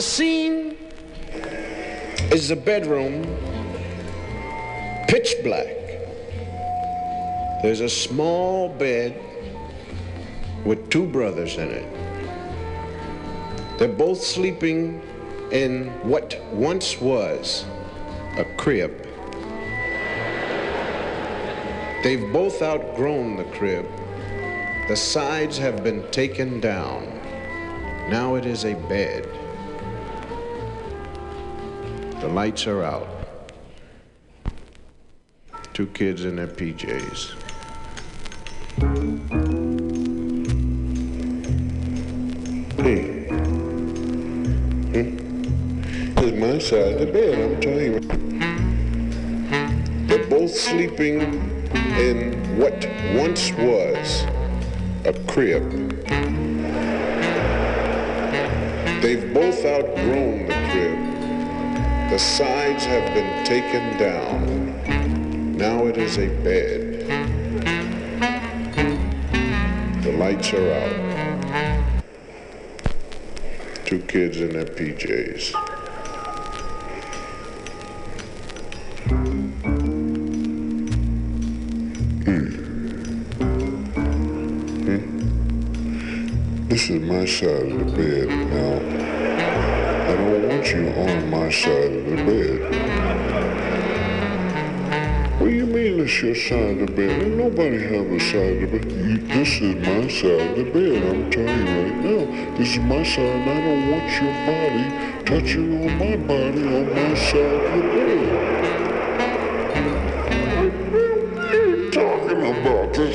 The 0.00 0.06
scene 0.06 0.78
is 2.32 2.48
the 2.48 2.56
bedroom, 2.56 3.22
pitch 5.08 5.34
black. 5.44 5.76
There's 7.60 7.80
a 7.80 7.88
small 7.90 8.70
bed 8.70 9.20
with 10.64 10.88
two 10.88 11.06
brothers 11.06 11.58
in 11.58 11.68
it. 11.68 13.78
They're 13.78 13.88
both 13.88 14.22
sleeping 14.22 15.02
in 15.52 15.90
what 16.08 16.40
once 16.50 16.98
was 16.98 17.66
a 18.38 18.46
crib. 18.56 19.06
They've 22.02 22.32
both 22.32 22.62
outgrown 22.62 23.36
the 23.36 23.44
crib. 23.52 23.86
The 24.88 24.96
sides 24.96 25.58
have 25.58 25.84
been 25.84 26.10
taken 26.10 26.58
down. 26.58 27.04
Now 28.08 28.36
it 28.36 28.46
is 28.46 28.64
a 28.64 28.72
bed. 28.72 29.39
The 32.20 32.28
lights 32.28 32.66
are 32.66 32.82
out. 32.82 33.08
Two 35.72 35.86
kids 35.86 36.26
in 36.26 36.36
their 36.36 36.46
PJs. 36.46 37.32
Hey. 42.76 43.30
This 46.12 46.24
is 46.24 46.32
my 46.38 46.58
side 46.58 46.92
of 46.92 46.98
the 47.00 47.06
bed, 47.10 47.38
I'm 47.38 47.58
telling 47.62 47.92
you. 47.94 48.00
They're 50.06 50.28
both 50.28 50.54
sleeping 50.54 51.22
in 51.98 52.58
what 52.58 52.86
once 53.14 53.50
was 53.52 54.26
a 55.06 55.14
crib. 55.26 55.70
They've 59.00 59.32
both 59.32 59.64
outgrown 59.64 60.46
the 60.48 60.54
crib. 60.70 61.09
The 62.10 62.18
sides 62.18 62.84
have 62.86 63.14
been 63.14 63.44
taken 63.44 63.96
down. 63.96 65.56
Now 65.56 65.86
it 65.86 65.96
is 65.96 66.18
a 66.18 66.26
bed. 66.42 67.06
The 70.02 70.10
lights 70.18 70.52
are 70.52 70.72
out. 70.72 72.02
Two 73.84 74.00
kids 74.00 74.40
in 74.40 74.54
their 74.54 74.64
PJs. 74.64 75.52
Hmm. 79.06 79.50
Hmm. 84.84 86.66
This 86.66 86.90
is 86.90 87.00
my 87.02 87.24
side 87.24 87.70
of 87.70 87.78
the 87.78 87.84
bed 87.96 88.28
now. 88.50 89.19
You 90.70 90.86
on 90.90 91.30
my 91.30 91.50
side 91.50 91.90
of 91.90 92.04
the 92.04 92.14
bed. 92.14 92.60
What 95.40 95.46
do 95.46 95.52
you 95.52 95.66
mean 95.66 95.98
it's 95.98 96.22
your 96.22 96.36
side 96.36 96.78
of 96.78 96.86
the 96.86 96.92
bed? 96.94 97.22
Ain't 97.22 97.36
nobody 97.36 97.82
have 97.82 98.06
a 98.06 98.20
side 98.20 98.62
of 98.62 98.70
the 98.70 98.78
bed. 98.78 98.92
You, 98.92 99.18
this 99.18 99.60
is 99.60 99.74
my 99.74 100.06
side 100.06 100.50
of 100.50 100.56
the 100.56 100.70
bed. 100.70 101.02
I'm 101.10 101.28
telling 101.28 101.66
you 101.66 101.82
right 101.82 101.96
now. 102.04 102.56
This 102.56 102.70
is 102.74 102.78
my 102.78 103.02
side 103.02 103.18
and 103.18 103.50
I 103.50 103.60
don't 103.66 103.90
want 103.90 104.12
your 104.22 104.32
body 104.46 104.84
touching 105.24 105.70
on 105.82 105.98
my 105.98 106.16
body 106.28 106.62
on 106.62 106.86
my 106.94 107.14
side 107.14 107.36
of 107.36 107.82
the 107.82 107.88
bed. 107.88 108.29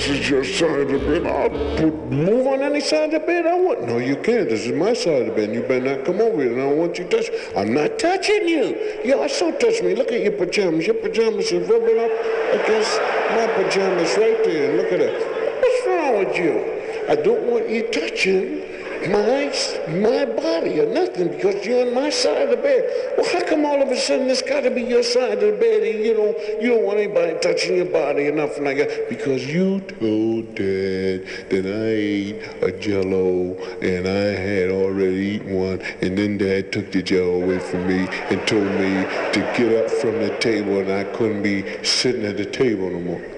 This 0.05 0.19
is 0.19 0.29
your 0.29 0.43
side 0.43 0.81
of 0.81 0.87
the 0.89 0.99
bed. 0.99 1.25
I'll 1.25 1.49
put 1.49 2.11
move 2.11 2.45
on 2.45 2.61
any 2.61 2.79
side 2.79 3.05
of 3.05 3.11
the 3.13 3.19
bed 3.21 3.47
I 3.47 3.55
want. 3.55 3.87
No, 3.87 3.97
you 3.97 4.15
can't. 4.17 4.47
This 4.47 4.67
is 4.67 4.71
my 4.71 4.93
side 4.93 5.23
of 5.23 5.25
the 5.29 5.33
bed. 5.33 5.51
You 5.51 5.63
better 5.63 5.97
not 5.97 6.05
come 6.05 6.21
over 6.21 6.43
here. 6.43 6.51
and 6.51 6.61
I 6.61 6.65
don't 6.65 6.77
want 6.77 6.99
you 6.99 7.05
touch. 7.05 7.25
I'm 7.57 7.73
not 7.73 7.97
touching 7.97 8.47
you. 8.47 9.01
You 9.03 9.19
also 9.19 9.49
touch 9.53 9.81
me. 9.81 9.95
Look 9.95 10.11
at 10.11 10.21
your 10.21 10.33
pajamas. 10.33 10.85
Your 10.85 10.93
pajamas 10.93 11.51
are 11.53 11.59
rubbing 11.61 11.97
up 11.97 12.13
against 12.53 13.01
my 13.33 13.47
pajamas 13.57 14.15
right 14.15 14.43
there. 14.43 14.77
Look 14.77 14.93
at 14.93 14.99
that. 14.99 15.15
What's 15.59 15.87
wrong 15.87 16.19
with 16.19 16.37
you? 16.37 17.09
I 17.09 17.15
don't 17.15 17.49
want 17.49 17.67
you 17.67 17.89
touching 17.89 18.61
my 19.09 19.53
my 19.87 20.25
body 20.25 20.79
or 20.79 20.87
nothing 20.93 21.29
because 21.29 21.65
you're 21.65 21.87
on 21.87 21.93
my 21.93 22.09
side 22.09 22.43
of 22.43 22.49
the 22.49 22.57
bed. 22.57 23.13
Well, 23.17 23.27
how 23.31 23.45
come 23.45 23.65
all 23.65 23.81
of 23.81 23.89
a 23.89 23.95
sudden 23.95 24.29
it's 24.29 24.41
got 24.41 24.61
to 24.61 24.71
be 24.71 24.81
your 24.81 25.03
side 25.03 25.33
of 25.33 25.41
the 25.41 25.57
bed 25.59 25.83
and 25.83 26.03
you 26.03 26.13
don't 26.13 26.61
you 26.61 26.69
don't 26.69 26.83
want 26.83 26.99
anybody 26.99 27.37
touching 27.39 27.75
your 27.77 27.85
body 27.85 28.27
or 28.27 28.35
nothing 28.35 28.63
like 28.63 28.77
that? 28.77 29.09
Because 29.09 29.45
you 29.45 29.81
told 29.81 30.55
Dad 30.55 31.25
that 31.49 31.65
I 31.65 31.89
ate 31.89 32.63
a 32.63 32.71
Jello 32.71 33.55
and 33.81 34.07
I 34.07 34.39
had 34.39 34.69
already 34.69 35.35
eaten 35.35 35.53
one, 35.53 35.81
and 36.01 36.17
then 36.17 36.37
Dad 36.37 36.71
took 36.71 36.91
the 36.91 37.01
Jello 37.01 37.41
away 37.41 37.59
from 37.59 37.87
me 37.87 38.07
and 38.29 38.47
told 38.47 38.71
me 38.71 39.05
to 39.33 39.53
get 39.57 39.71
up 39.83 39.91
from 39.91 40.19
the 40.19 40.35
table 40.39 40.79
and 40.79 40.91
I 40.91 41.03
couldn't 41.15 41.43
be 41.43 41.83
sitting 41.83 42.25
at 42.25 42.37
the 42.37 42.45
table 42.45 42.89
no 42.89 42.99
more. 42.99 43.34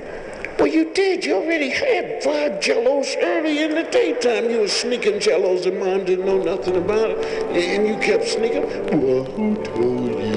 Well, 0.58 0.68
you 0.68 0.92
did. 0.92 1.24
You 1.24 1.36
already 1.36 1.70
had 1.70 2.24
five 2.24 2.60
jellos 2.60 3.16
early 3.22 3.62
in 3.62 3.76
the 3.76 3.84
daytime. 3.84 4.50
You 4.50 4.62
were 4.62 4.68
sneaking 4.68 5.20
jellos 5.20 5.68
and 5.68 5.80
mom 5.80 6.06
didn't 6.06 6.26
know 6.26 6.42
nothing 6.42 6.78
about 6.78 7.12
it. 7.12 7.20
And 7.56 7.88
you 7.88 7.96
kept 7.98 8.28
sneaking. 8.28 8.64
Well, 9.00 9.24
who 9.24 9.56
told 9.64 10.10
you 10.10 10.34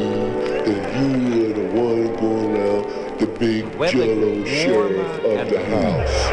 that 0.67 0.83
you 1.01 1.09
were 1.25 1.53
the 1.55 1.69
one 1.73 2.15
going 2.17 2.55
out, 2.69 3.19
the 3.19 3.27
big 3.27 3.65
the 3.79 3.87
jello 3.87 4.45
sheriff 4.45 5.25
of 5.25 5.49
the 5.49 5.65
house? 5.65 6.31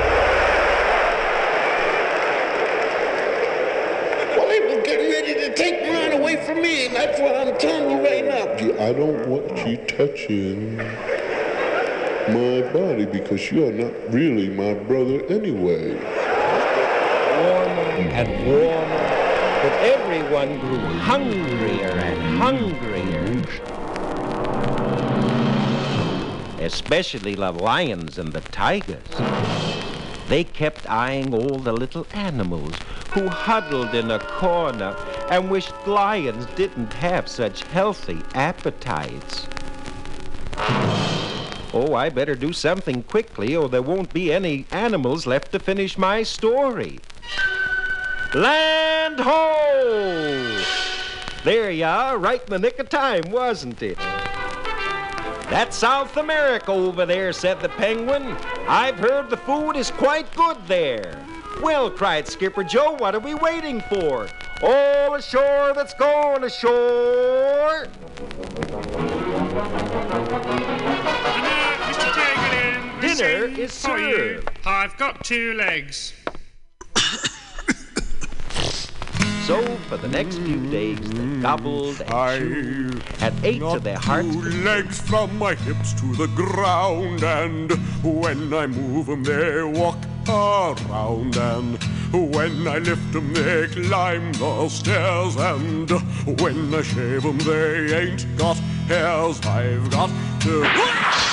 Well, 4.35 4.47
they 4.49 4.59
were 4.75 4.81
getting 4.81 5.09
ready 5.09 5.33
to 5.33 5.53
take 5.55 5.87
mine 5.87 6.11
away 6.11 6.45
from 6.45 6.61
me, 6.61 6.87
and 6.87 6.93
that's 6.93 7.21
what 7.21 7.35
I'm 7.35 7.57
telling 7.57 7.89
you 7.89 8.03
right 8.05 8.25
now. 8.25 8.83
I 8.83 8.91
don't 8.91 9.29
want 9.29 9.65
you 9.65 9.77
touching 9.77 10.77
my 12.29 12.61
body 12.73 13.05
because 13.05 13.51
you're 13.51 13.71
not 13.71 13.93
really 14.11 14.49
my 14.49 14.73
brother 14.73 15.23
anyway. 15.27 15.93
warmer 17.37 17.87
and 18.11 18.47
warmer, 18.47 19.07
but 19.61 19.73
everyone 19.81 20.59
grew 20.59 20.79
hungrier 20.99 21.91
and 21.91 22.37
hungrier. 22.37 22.97
Especially 26.59 27.35
the 27.35 27.51
lions 27.51 28.17
and 28.17 28.33
the 28.33 28.41
tigers. 28.41 29.07
They 30.27 30.43
kept 30.43 30.89
eyeing 30.89 31.33
all 31.33 31.59
the 31.59 31.71
little 31.71 32.05
animals 32.13 32.75
who 33.11 33.29
huddled 33.29 33.95
in 33.95 34.11
a 34.11 34.19
corner 34.19 34.93
and 35.29 35.49
wished 35.49 35.73
lions 35.87 36.45
didn't 36.55 36.91
have 36.93 37.29
such 37.29 37.63
healthy 37.63 38.21
appetites. 38.33 39.47
Oh, 41.79 41.93
I 41.93 42.09
better 42.09 42.33
do 42.33 42.53
something 42.53 43.03
quickly 43.03 43.55
or 43.55 43.69
there 43.69 43.83
won't 43.83 44.11
be 44.11 44.33
any 44.33 44.65
animals 44.71 45.27
left 45.27 45.51
to 45.51 45.59
finish 45.59 45.95
my 45.95 46.23
story. 46.23 46.99
Land 48.33 49.19
ho! 49.19 50.59
There 51.43 51.69
you 51.69 51.85
are, 51.85 52.17
right 52.17 52.41
in 52.41 52.49
the 52.49 52.57
nick 52.57 52.79
of 52.79 52.89
time, 52.89 53.29
wasn't 53.29 53.83
it? 53.83 53.99
That's 55.51 55.77
South 55.77 56.17
America 56.17 56.71
over 56.71 57.05
there, 57.05 57.31
said 57.31 57.61
the 57.61 57.69
penguin. 57.69 58.35
I've 58.67 58.97
heard 58.97 59.29
the 59.29 59.37
food 59.37 59.75
is 59.75 59.91
quite 59.91 60.35
good 60.35 60.57
there. 60.65 61.23
Well, 61.61 61.91
cried 61.91 62.27
Skipper 62.27 62.63
Joe, 62.63 62.93
what 62.93 63.13
are 63.13 63.19
we 63.19 63.35
waiting 63.35 63.81
for? 63.81 64.27
All 64.63 65.13
ashore 65.13 65.73
that's 65.75 65.93
going 65.93 66.43
ashore. 66.43 67.85
Mr. 73.17 73.49
Jaggerlin, 73.49 73.55
this 73.55 73.55
Dinner 73.55 73.55
in 73.55 73.55
is 73.59 73.81
for 73.85 73.97
you. 73.97 74.15
served. 74.15 74.49
I've 74.65 74.97
got 74.97 75.23
two 75.23 75.53
legs. 75.53 76.13
So 79.45 79.63
for 79.87 79.95
the 79.95 80.09
next 80.09 80.39
few 80.39 80.59
days, 80.69 80.99
they 80.99 81.41
gobbled 81.41 82.01
and 82.01 82.37
chewed 82.37 83.03
and 83.21 83.45
ate 83.45 83.59
to 83.61 83.79
their 83.79 83.97
heart's 83.97 84.27
Two 84.29 84.41
legs 84.41 84.99
from 84.99 85.37
my 85.37 85.55
hips 85.55 85.93
to 86.01 86.15
the 86.15 86.27
ground, 86.35 87.23
and 87.23 87.71
when 88.03 88.53
I 88.53 88.67
move 88.67 89.07
'em, 89.07 89.23
they 89.23 89.63
walk 89.63 89.97
around, 90.27 91.37
and 91.37 91.81
when 92.11 92.67
I 92.67 92.79
lift 92.79 93.13
them 93.13 93.33
they 93.33 93.67
climb 93.67 94.33
the 94.33 94.67
stairs, 94.67 95.37
and 95.37 95.89
when 96.41 96.73
I 96.75 96.81
shave 96.81 97.23
them 97.23 97.37
they 97.37 98.01
ain't 98.01 98.37
got 98.37 98.57
hairs. 98.89 99.39
I've 99.45 99.89
got 99.89 100.09
to. 100.41 101.26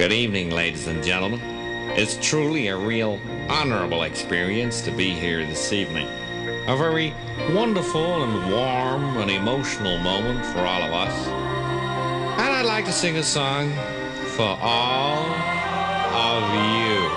Good 0.00 0.12
evening, 0.12 0.48
ladies 0.48 0.86
and 0.86 1.04
gentlemen. 1.04 1.40
It's 1.90 2.16
truly 2.26 2.68
a 2.68 2.76
real 2.78 3.20
honorable 3.50 4.04
experience 4.04 4.80
to 4.80 4.90
be 4.90 5.10
here 5.10 5.44
this 5.44 5.74
evening. 5.74 6.08
A 6.68 6.74
very 6.74 7.12
wonderful 7.50 8.22
and 8.22 8.50
warm 8.50 9.18
and 9.18 9.30
emotional 9.30 9.98
moment 9.98 10.46
for 10.46 10.60
all 10.60 10.82
of 10.82 10.90
us. 10.94 11.26
And 11.28 12.50
I'd 12.50 12.64
like 12.64 12.86
to 12.86 12.92
sing 12.92 13.18
a 13.18 13.22
song 13.22 13.74
for 14.36 14.56
all 14.62 15.18
of 16.16 16.44
you. 16.64 17.10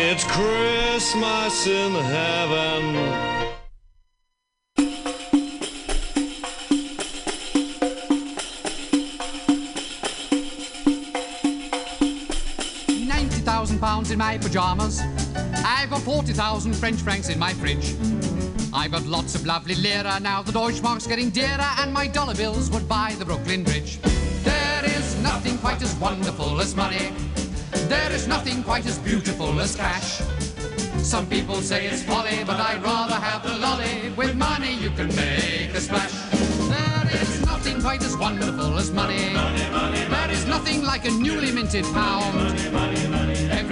It's 0.00 0.22
Christmas 0.22 1.66
in 1.66 1.92
heaven. 1.92 3.51
Pajamas. 14.52 15.00
I've 15.64 15.88
got 15.88 16.02
forty 16.02 16.34
thousand 16.34 16.74
French 16.74 17.00
francs 17.00 17.30
in 17.30 17.38
my 17.38 17.54
fridge. 17.54 17.94
I've 18.74 18.92
got 18.92 19.06
lots 19.06 19.34
of 19.34 19.46
lovely 19.46 19.74
lira 19.76 20.20
now. 20.20 20.42
The 20.42 20.52
Deutschmark's 20.52 21.06
getting 21.06 21.30
dearer, 21.30 21.70
and 21.78 21.90
my 21.90 22.06
dollar 22.06 22.34
bills 22.34 22.70
would 22.70 22.86
buy 22.86 23.14
the 23.18 23.24
Brooklyn 23.24 23.64
Bridge. 23.64 23.98
There 24.44 24.84
is 24.84 25.18
nothing 25.22 25.56
quite 25.56 25.80
as 25.80 25.94
wonderful 25.94 26.60
as 26.60 26.76
money. 26.76 27.12
There 27.88 28.12
is 28.12 28.28
nothing 28.28 28.62
quite 28.62 28.84
as 28.84 28.98
beautiful 28.98 29.58
as 29.58 29.74
cash. 29.74 30.20
Some 31.02 31.26
people 31.26 31.62
say 31.62 31.86
it's 31.86 32.02
folly, 32.02 32.44
but 32.44 32.60
I'd 32.60 32.82
rather 32.82 33.14
have 33.14 33.42
the 33.42 33.54
lolly. 33.56 34.12
With 34.18 34.36
money 34.36 34.74
you 34.74 34.90
can 34.90 35.08
make 35.16 35.70
a 35.72 35.80
splash. 35.80 36.12
There 36.68 37.22
is 37.22 37.46
nothing 37.46 37.80
quite 37.80 38.02
as 38.02 38.18
wonderful 38.18 38.76
as 38.76 38.90
money. 38.90 39.32
There 39.32 40.30
is 40.30 40.44
nothing 40.44 40.82
like 40.82 41.06
a 41.06 41.10
newly 41.10 41.52
minted 41.52 41.86
pound. 41.94 42.52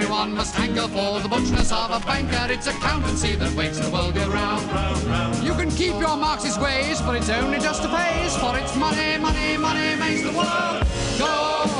Everyone 0.00 0.34
must 0.34 0.54
hanker 0.54 0.88
for 0.88 1.20
the 1.20 1.28
butchness 1.28 1.70
of 1.70 1.90
a 1.90 2.04
banker. 2.06 2.50
It's 2.50 2.66
accountancy 2.66 3.36
that 3.36 3.54
wakes 3.54 3.78
the 3.78 3.90
world 3.90 4.14
go 4.14 4.26
round. 4.30 5.44
You 5.44 5.52
can 5.52 5.70
keep 5.70 5.92
your 6.00 6.16
Marxist 6.16 6.58
ways, 6.58 7.02
but 7.02 7.16
it's 7.16 7.28
only 7.28 7.58
just 7.58 7.84
a 7.84 7.88
phase. 7.88 8.34
For 8.38 8.56
it's 8.56 8.74
money, 8.76 9.18
money, 9.18 9.58
money 9.58 9.96
makes 9.96 10.22
the 10.22 10.32
world 10.32 10.86
go 11.18 11.79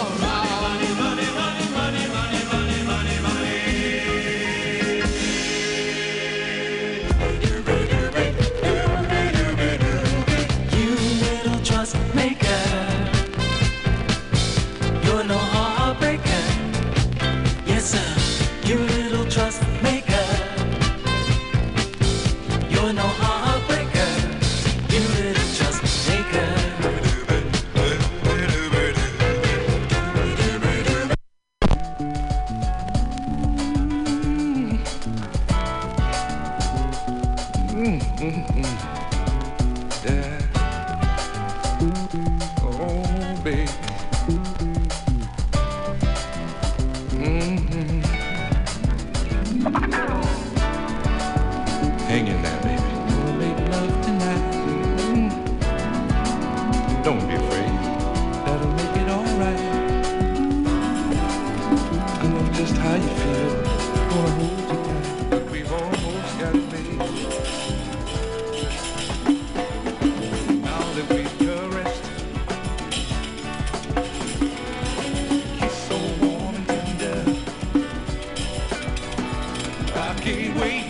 I 80.33 80.90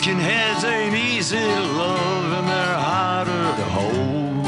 Skinheads 0.00 0.64
ain't 0.64 0.94
easy 0.94 1.36
to 1.36 1.60
love 1.60 2.32
and 2.32 2.48
they're 2.48 2.74
harder 2.74 3.44
to 3.60 3.64
hold. 3.64 4.44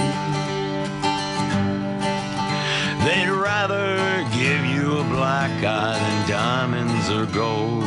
They'd 3.04 3.28
rather 3.28 4.24
give 4.32 4.64
you 4.64 4.96
a 5.00 5.04
black 5.04 5.52
eye 5.62 5.98
than 5.98 6.30
diamonds 6.30 7.10
or 7.10 7.26
gold. 7.26 7.84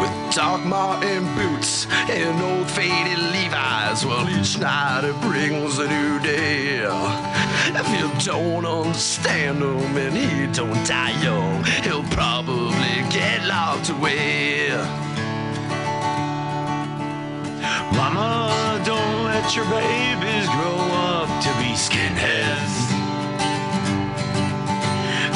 With 0.00 0.34
Doc 0.34 0.64
Martin 0.64 1.26
boots 1.34 1.86
and 2.08 2.40
old 2.40 2.70
faded 2.70 3.18
Levi's, 3.18 4.06
well, 4.06 4.26
each 4.30 4.58
night 4.58 5.04
it 5.04 5.20
brings 5.20 5.78
a 5.78 5.86
new 5.86 6.20
day. 6.20 6.86
If 7.72 7.88
you 7.98 8.10
don't 8.24 8.66
understand 8.66 9.58
him 9.62 9.96
and 9.96 10.16
he 10.16 10.46
don't 10.52 10.84
die 10.86 11.14
young, 11.22 11.62
he'll 11.84 12.02
probably 12.10 13.04
get 13.10 13.44
locked 13.46 13.90
away. 13.90 14.70
Mama, 17.94 18.82
don't 18.84 19.24
let 19.24 19.54
your 19.54 19.64
babies 19.66 20.46
grow 20.48 20.78
up 21.06 21.28
to 21.44 21.50
be 21.60 21.70
skinheads. 21.78 22.74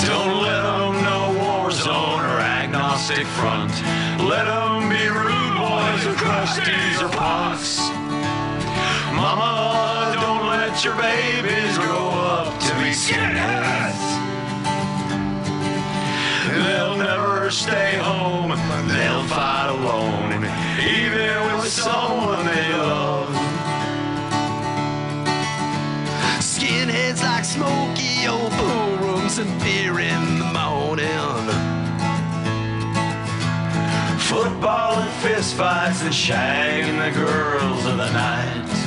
Don't 0.04 0.42
let 0.42 0.62
them 0.62 0.94
know 1.06 1.38
Warzone 1.40 2.24
or 2.24 2.40
Agnostic 2.40 3.26
Front. 3.38 3.72
Let 4.28 4.46
them 4.46 4.88
be 4.88 5.06
rude 5.06 5.56
boys 5.56 6.04
or 6.04 6.14
crusties 6.14 7.00
or 7.00 7.08
punks. 7.10 7.78
Mama, 9.14 10.16
don't 10.20 10.33
let 10.74 10.84
your 10.84 10.96
babies 10.96 11.78
grow 11.78 12.08
up 12.08 12.58
to 12.58 12.74
be 12.82 12.90
skinheads. 12.90 14.02
They'll 16.48 16.96
never 16.96 17.48
stay 17.52 17.96
home, 17.98 18.48
they'll 18.88 19.22
fight 19.28 19.68
alone, 19.68 20.32
even 20.82 21.58
with 21.58 21.68
someone 21.68 22.44
they 22.46 22.72
love. 22.72 23.28
Skinheads 26.40 27.22
like 27.22 27.44
smoky 27.44 28.26
old 28.26 28.50
pool 28.50 28.96
rooms 28.96 29.38
and 29.38 29.60
beer 29.60 30.00
in 30.00 30.38
the 30.40 30.50
morning. 30.58 31.06
Football 34.18 34.98
and 34.98 35.22
fist 35.22 35.54
fights 35.54 36.02
and 36.02 36.12
shagging 36.12 36.98
the 36.98 37.16
girls 37.16 37.86
of 37.86 37.96
the 37.96 38.12
night. 38.12 38.83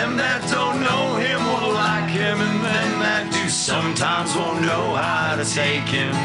Them 0.00 0.16
that 0.16 0.40
don't 0.48 0.80
know 0.80 1.16
him 1.20 1.44
will 1.44 1.74
like 1.74 2.08
him, 2.08 2.40
and 2.40 2.64
them 2.64 3.00
that 3.04 3.28
do 3.30 3.50
sometimes 3.50 4.34
won't 4.34 4.62
know 4.62 4.96
how 4.96 5.36
to 5.36 5.44
take 5.44 5.84
him. 5.84 6.16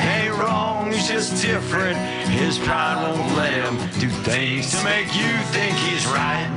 Ain't 0.00 0.32
wrong, 0.40 0.90
he's 0.90 1.06
just 1.06 1.42
different. 1.42 1.98
His 2.32 2.58
pride 2.58 2.96
won't 3.04 3.36
let 3.36 3.52
him 3.52 3.76
do 4.00 4.08
things 4.24 4.70
to 4.72 4.82
make 4.82 5.12
you 5.12 5.28
think 5.52 5.76
he's 5.76 6.06
right. 6.08 6.48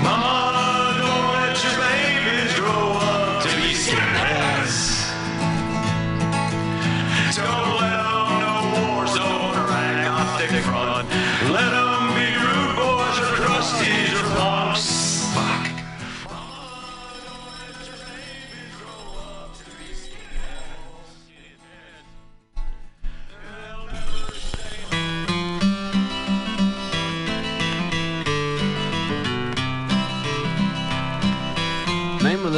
Mama, 0.00 0.61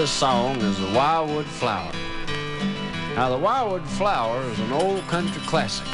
this 0.04 0.12
song 0.12 0.60
is 0.60 0.78
The 0.78 0.92
Wildwood 0.94 1.46
Flower. 1.46 1.90
Now, 3.16 3.30
The 3.30 3.38
Wildwood 3.38 3.86
Flower 3.86 4.42
is 4.50 4.60
an 4.60 4.70
old 4.70 5.00
country 5.06 5.40
classic. 5.46 5.86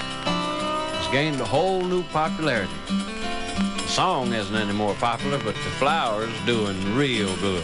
It's 0.98 1.08
gained 1.12 1.40
a 1.40 1.44
whole 1.44 1.80
new 1.84 2.02
popularity. 2.02 2.72
The 2.88 3.86
song 3.86 4.32
isn't 4.32 4.56
any 4.56 4.72
more 4.72 4.94
popular, 4.94 5.38
but 5.38 5.54
the 5.54 5.70
flower's 5.78 6.34
doing 6.44 6.96
real 6.96 7.32
good. 7.36 7.62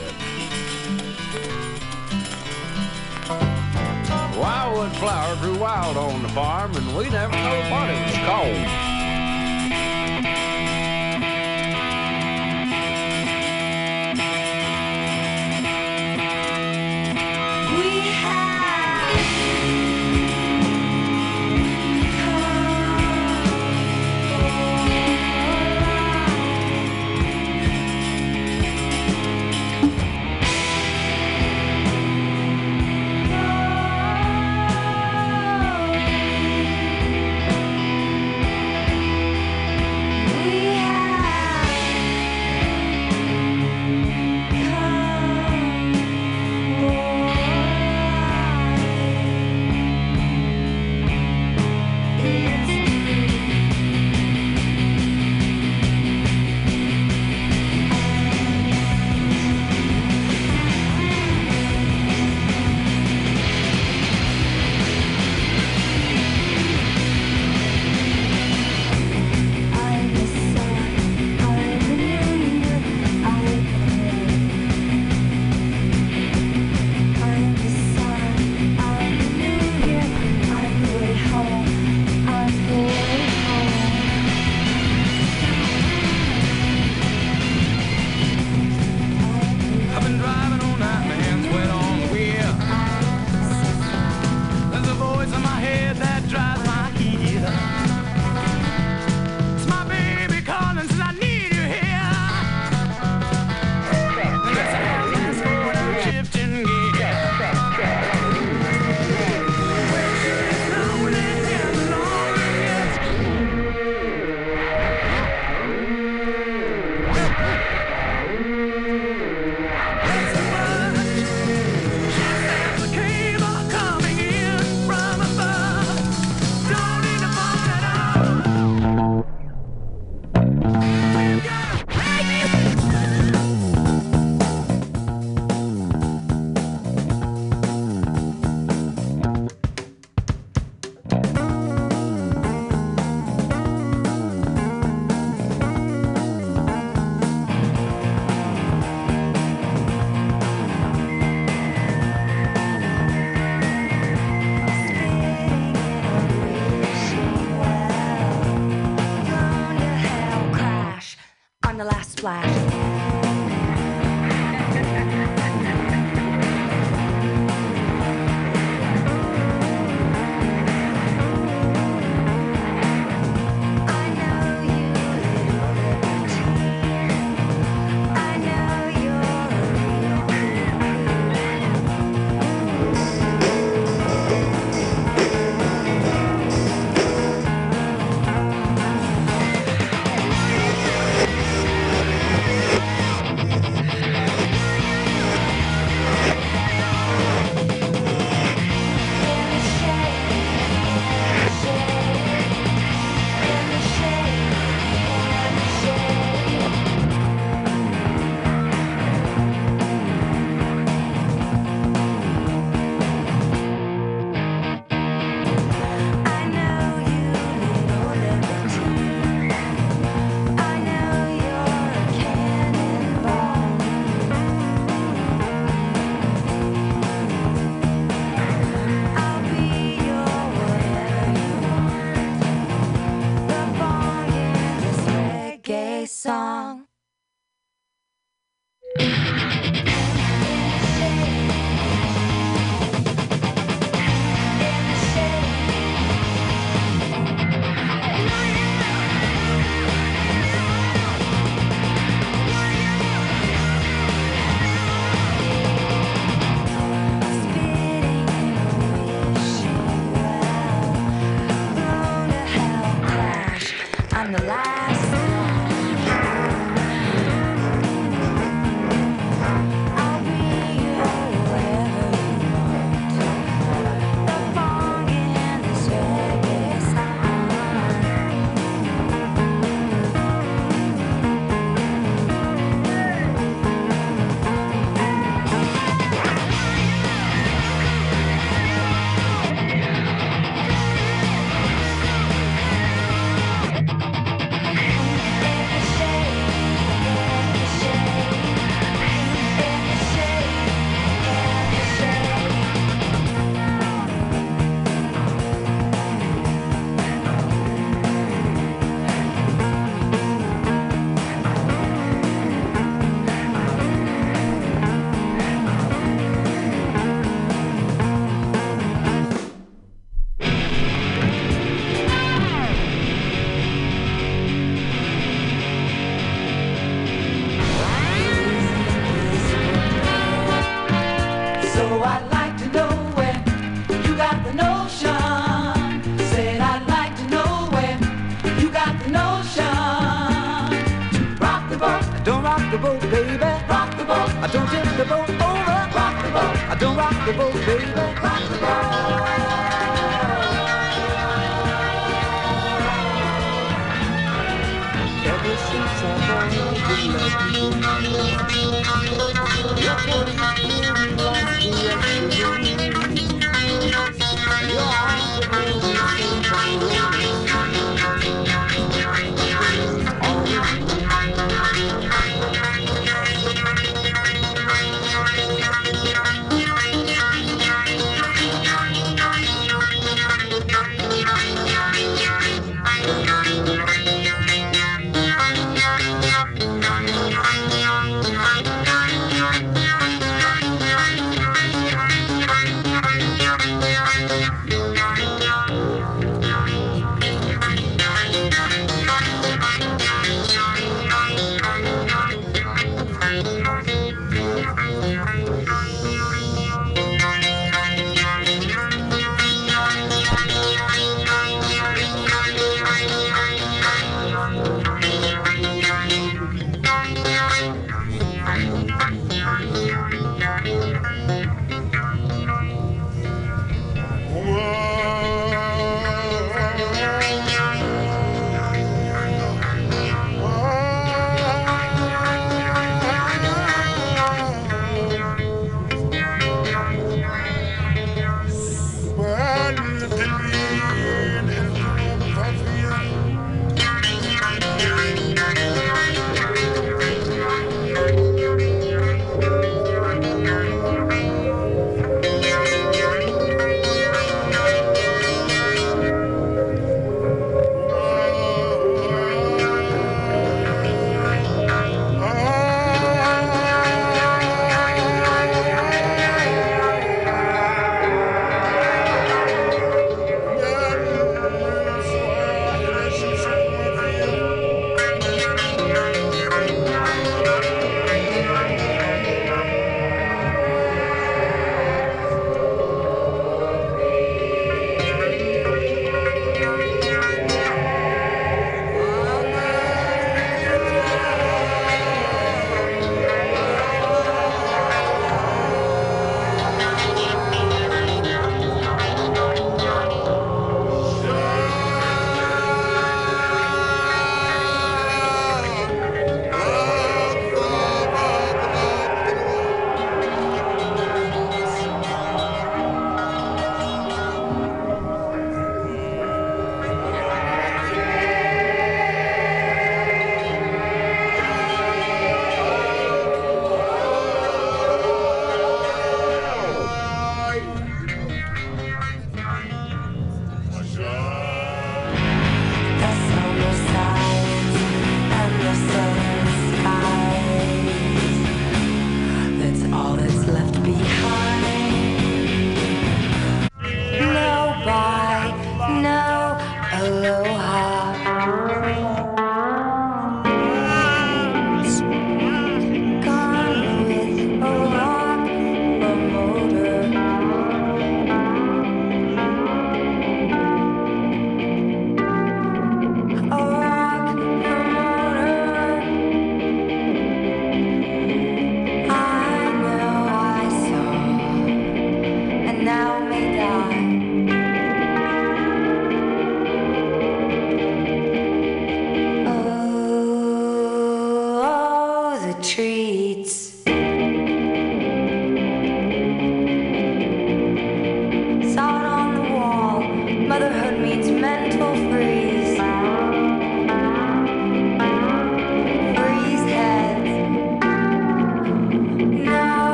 Wildwood 4.39 4.93
Flower 4.99 5.35
grew 5.41 5.59
wild 5.59 5.97
on 5.97 6.23
the 6.23 6.29
farm, 6.29 6.77
and 6.77 6.97
we 6.97 7.11
never 7.11 7.35
knew 7.35 7.71
what 7.73 7.91
it 7.91 8.07
was 8.07 8.19
called. 8.25 8.97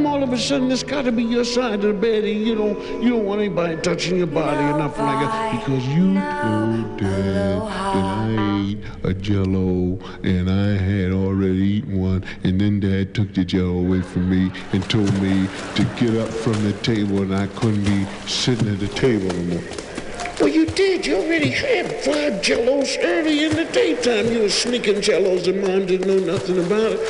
Come 0.00 0.06
all 0.10 0.22
of 0.22 0.32
a 0.32 0.38
sudden 0.38 0.70
it's 0.70 0.82
got 0.82 1.04
to 1.04 1.12
be 1.12 1.22
your 1.22 1.44
side 1.44 1.74
of 1.74 1.82
the 1.82 1.92
bed 1.92 2.24
and 2.24 2.46
you 2.46 2.54
don't 2.54 3.02
you 3.02 3.10
don't 3.10 3.24
want 3.26 3.40
anybody 3.40 3.76
touching 3.82 4.16
your 4.16 4.26
body 4.26 4.64
or 4.64 4.78
nothing 4.78 5.04
like 5.04 5.26
that? 5.26 5.60
Because 5.60 5.86
you 5.88 6.14
told 6.14 6.96
Dad 6.98 7.60
that 7.60 8.04
I 8.04 8.62
ate 8.62 8.78
a 9.04 9.12
Jello 9.12 9.98
and 10.22 10.50
I 10.50 10.68
had 10.82 11.12
already 11.12 11.80
eaten 11.80 12.00
one, 12.00 12.24
and 12.44 12.60
then 12.60 12.80
Dad 12.80 13.14
took 13.14 13.34
the 13.34 13.44
Jello 13.44 13.78
away 13.78 14.00
from 14.00 14.30
me 14.30 14.50
and 14.72 14.88
told 14.88 15.12
me 15.20 15.48
to 15.74 15.84
get 15.98 16.16
up 16.16 16.28
from 16.28 16.62
the 16.64 16.72
table 16.82 17.20
and 17.22 17.34
I 17.34 17.46
couldn't 17.48 17.84
be 17.84 18.06
sitting 18.26 18.68
at 18.68 18.80
the 18.80 18.88
table 18.88 19.30
anymore. 19.30 19.62
Well, 20.40 20.48
you 20.48 20.64
did. 20.64 21.04
You 21.04 21.16
already 21.16 21.50
had 21.50 21.92
five 22.02 22.40
Jellos 22.40 22.96
early 23.02 23.44
in 23.44 23.54
the 23.54 23.66
daytime. 23.66 24.32
You 24.32 24.42
were 24.42 24.48
sneaking 24.48 25.02
Jellos 25.02 25.46
and 25.46 25.60
Mom 25.60 25.84
didn't 25.84 26.08
know 26.08 26.32
nothing 26.32 26.64
about 26.64 26.92
it. 26.92 27.00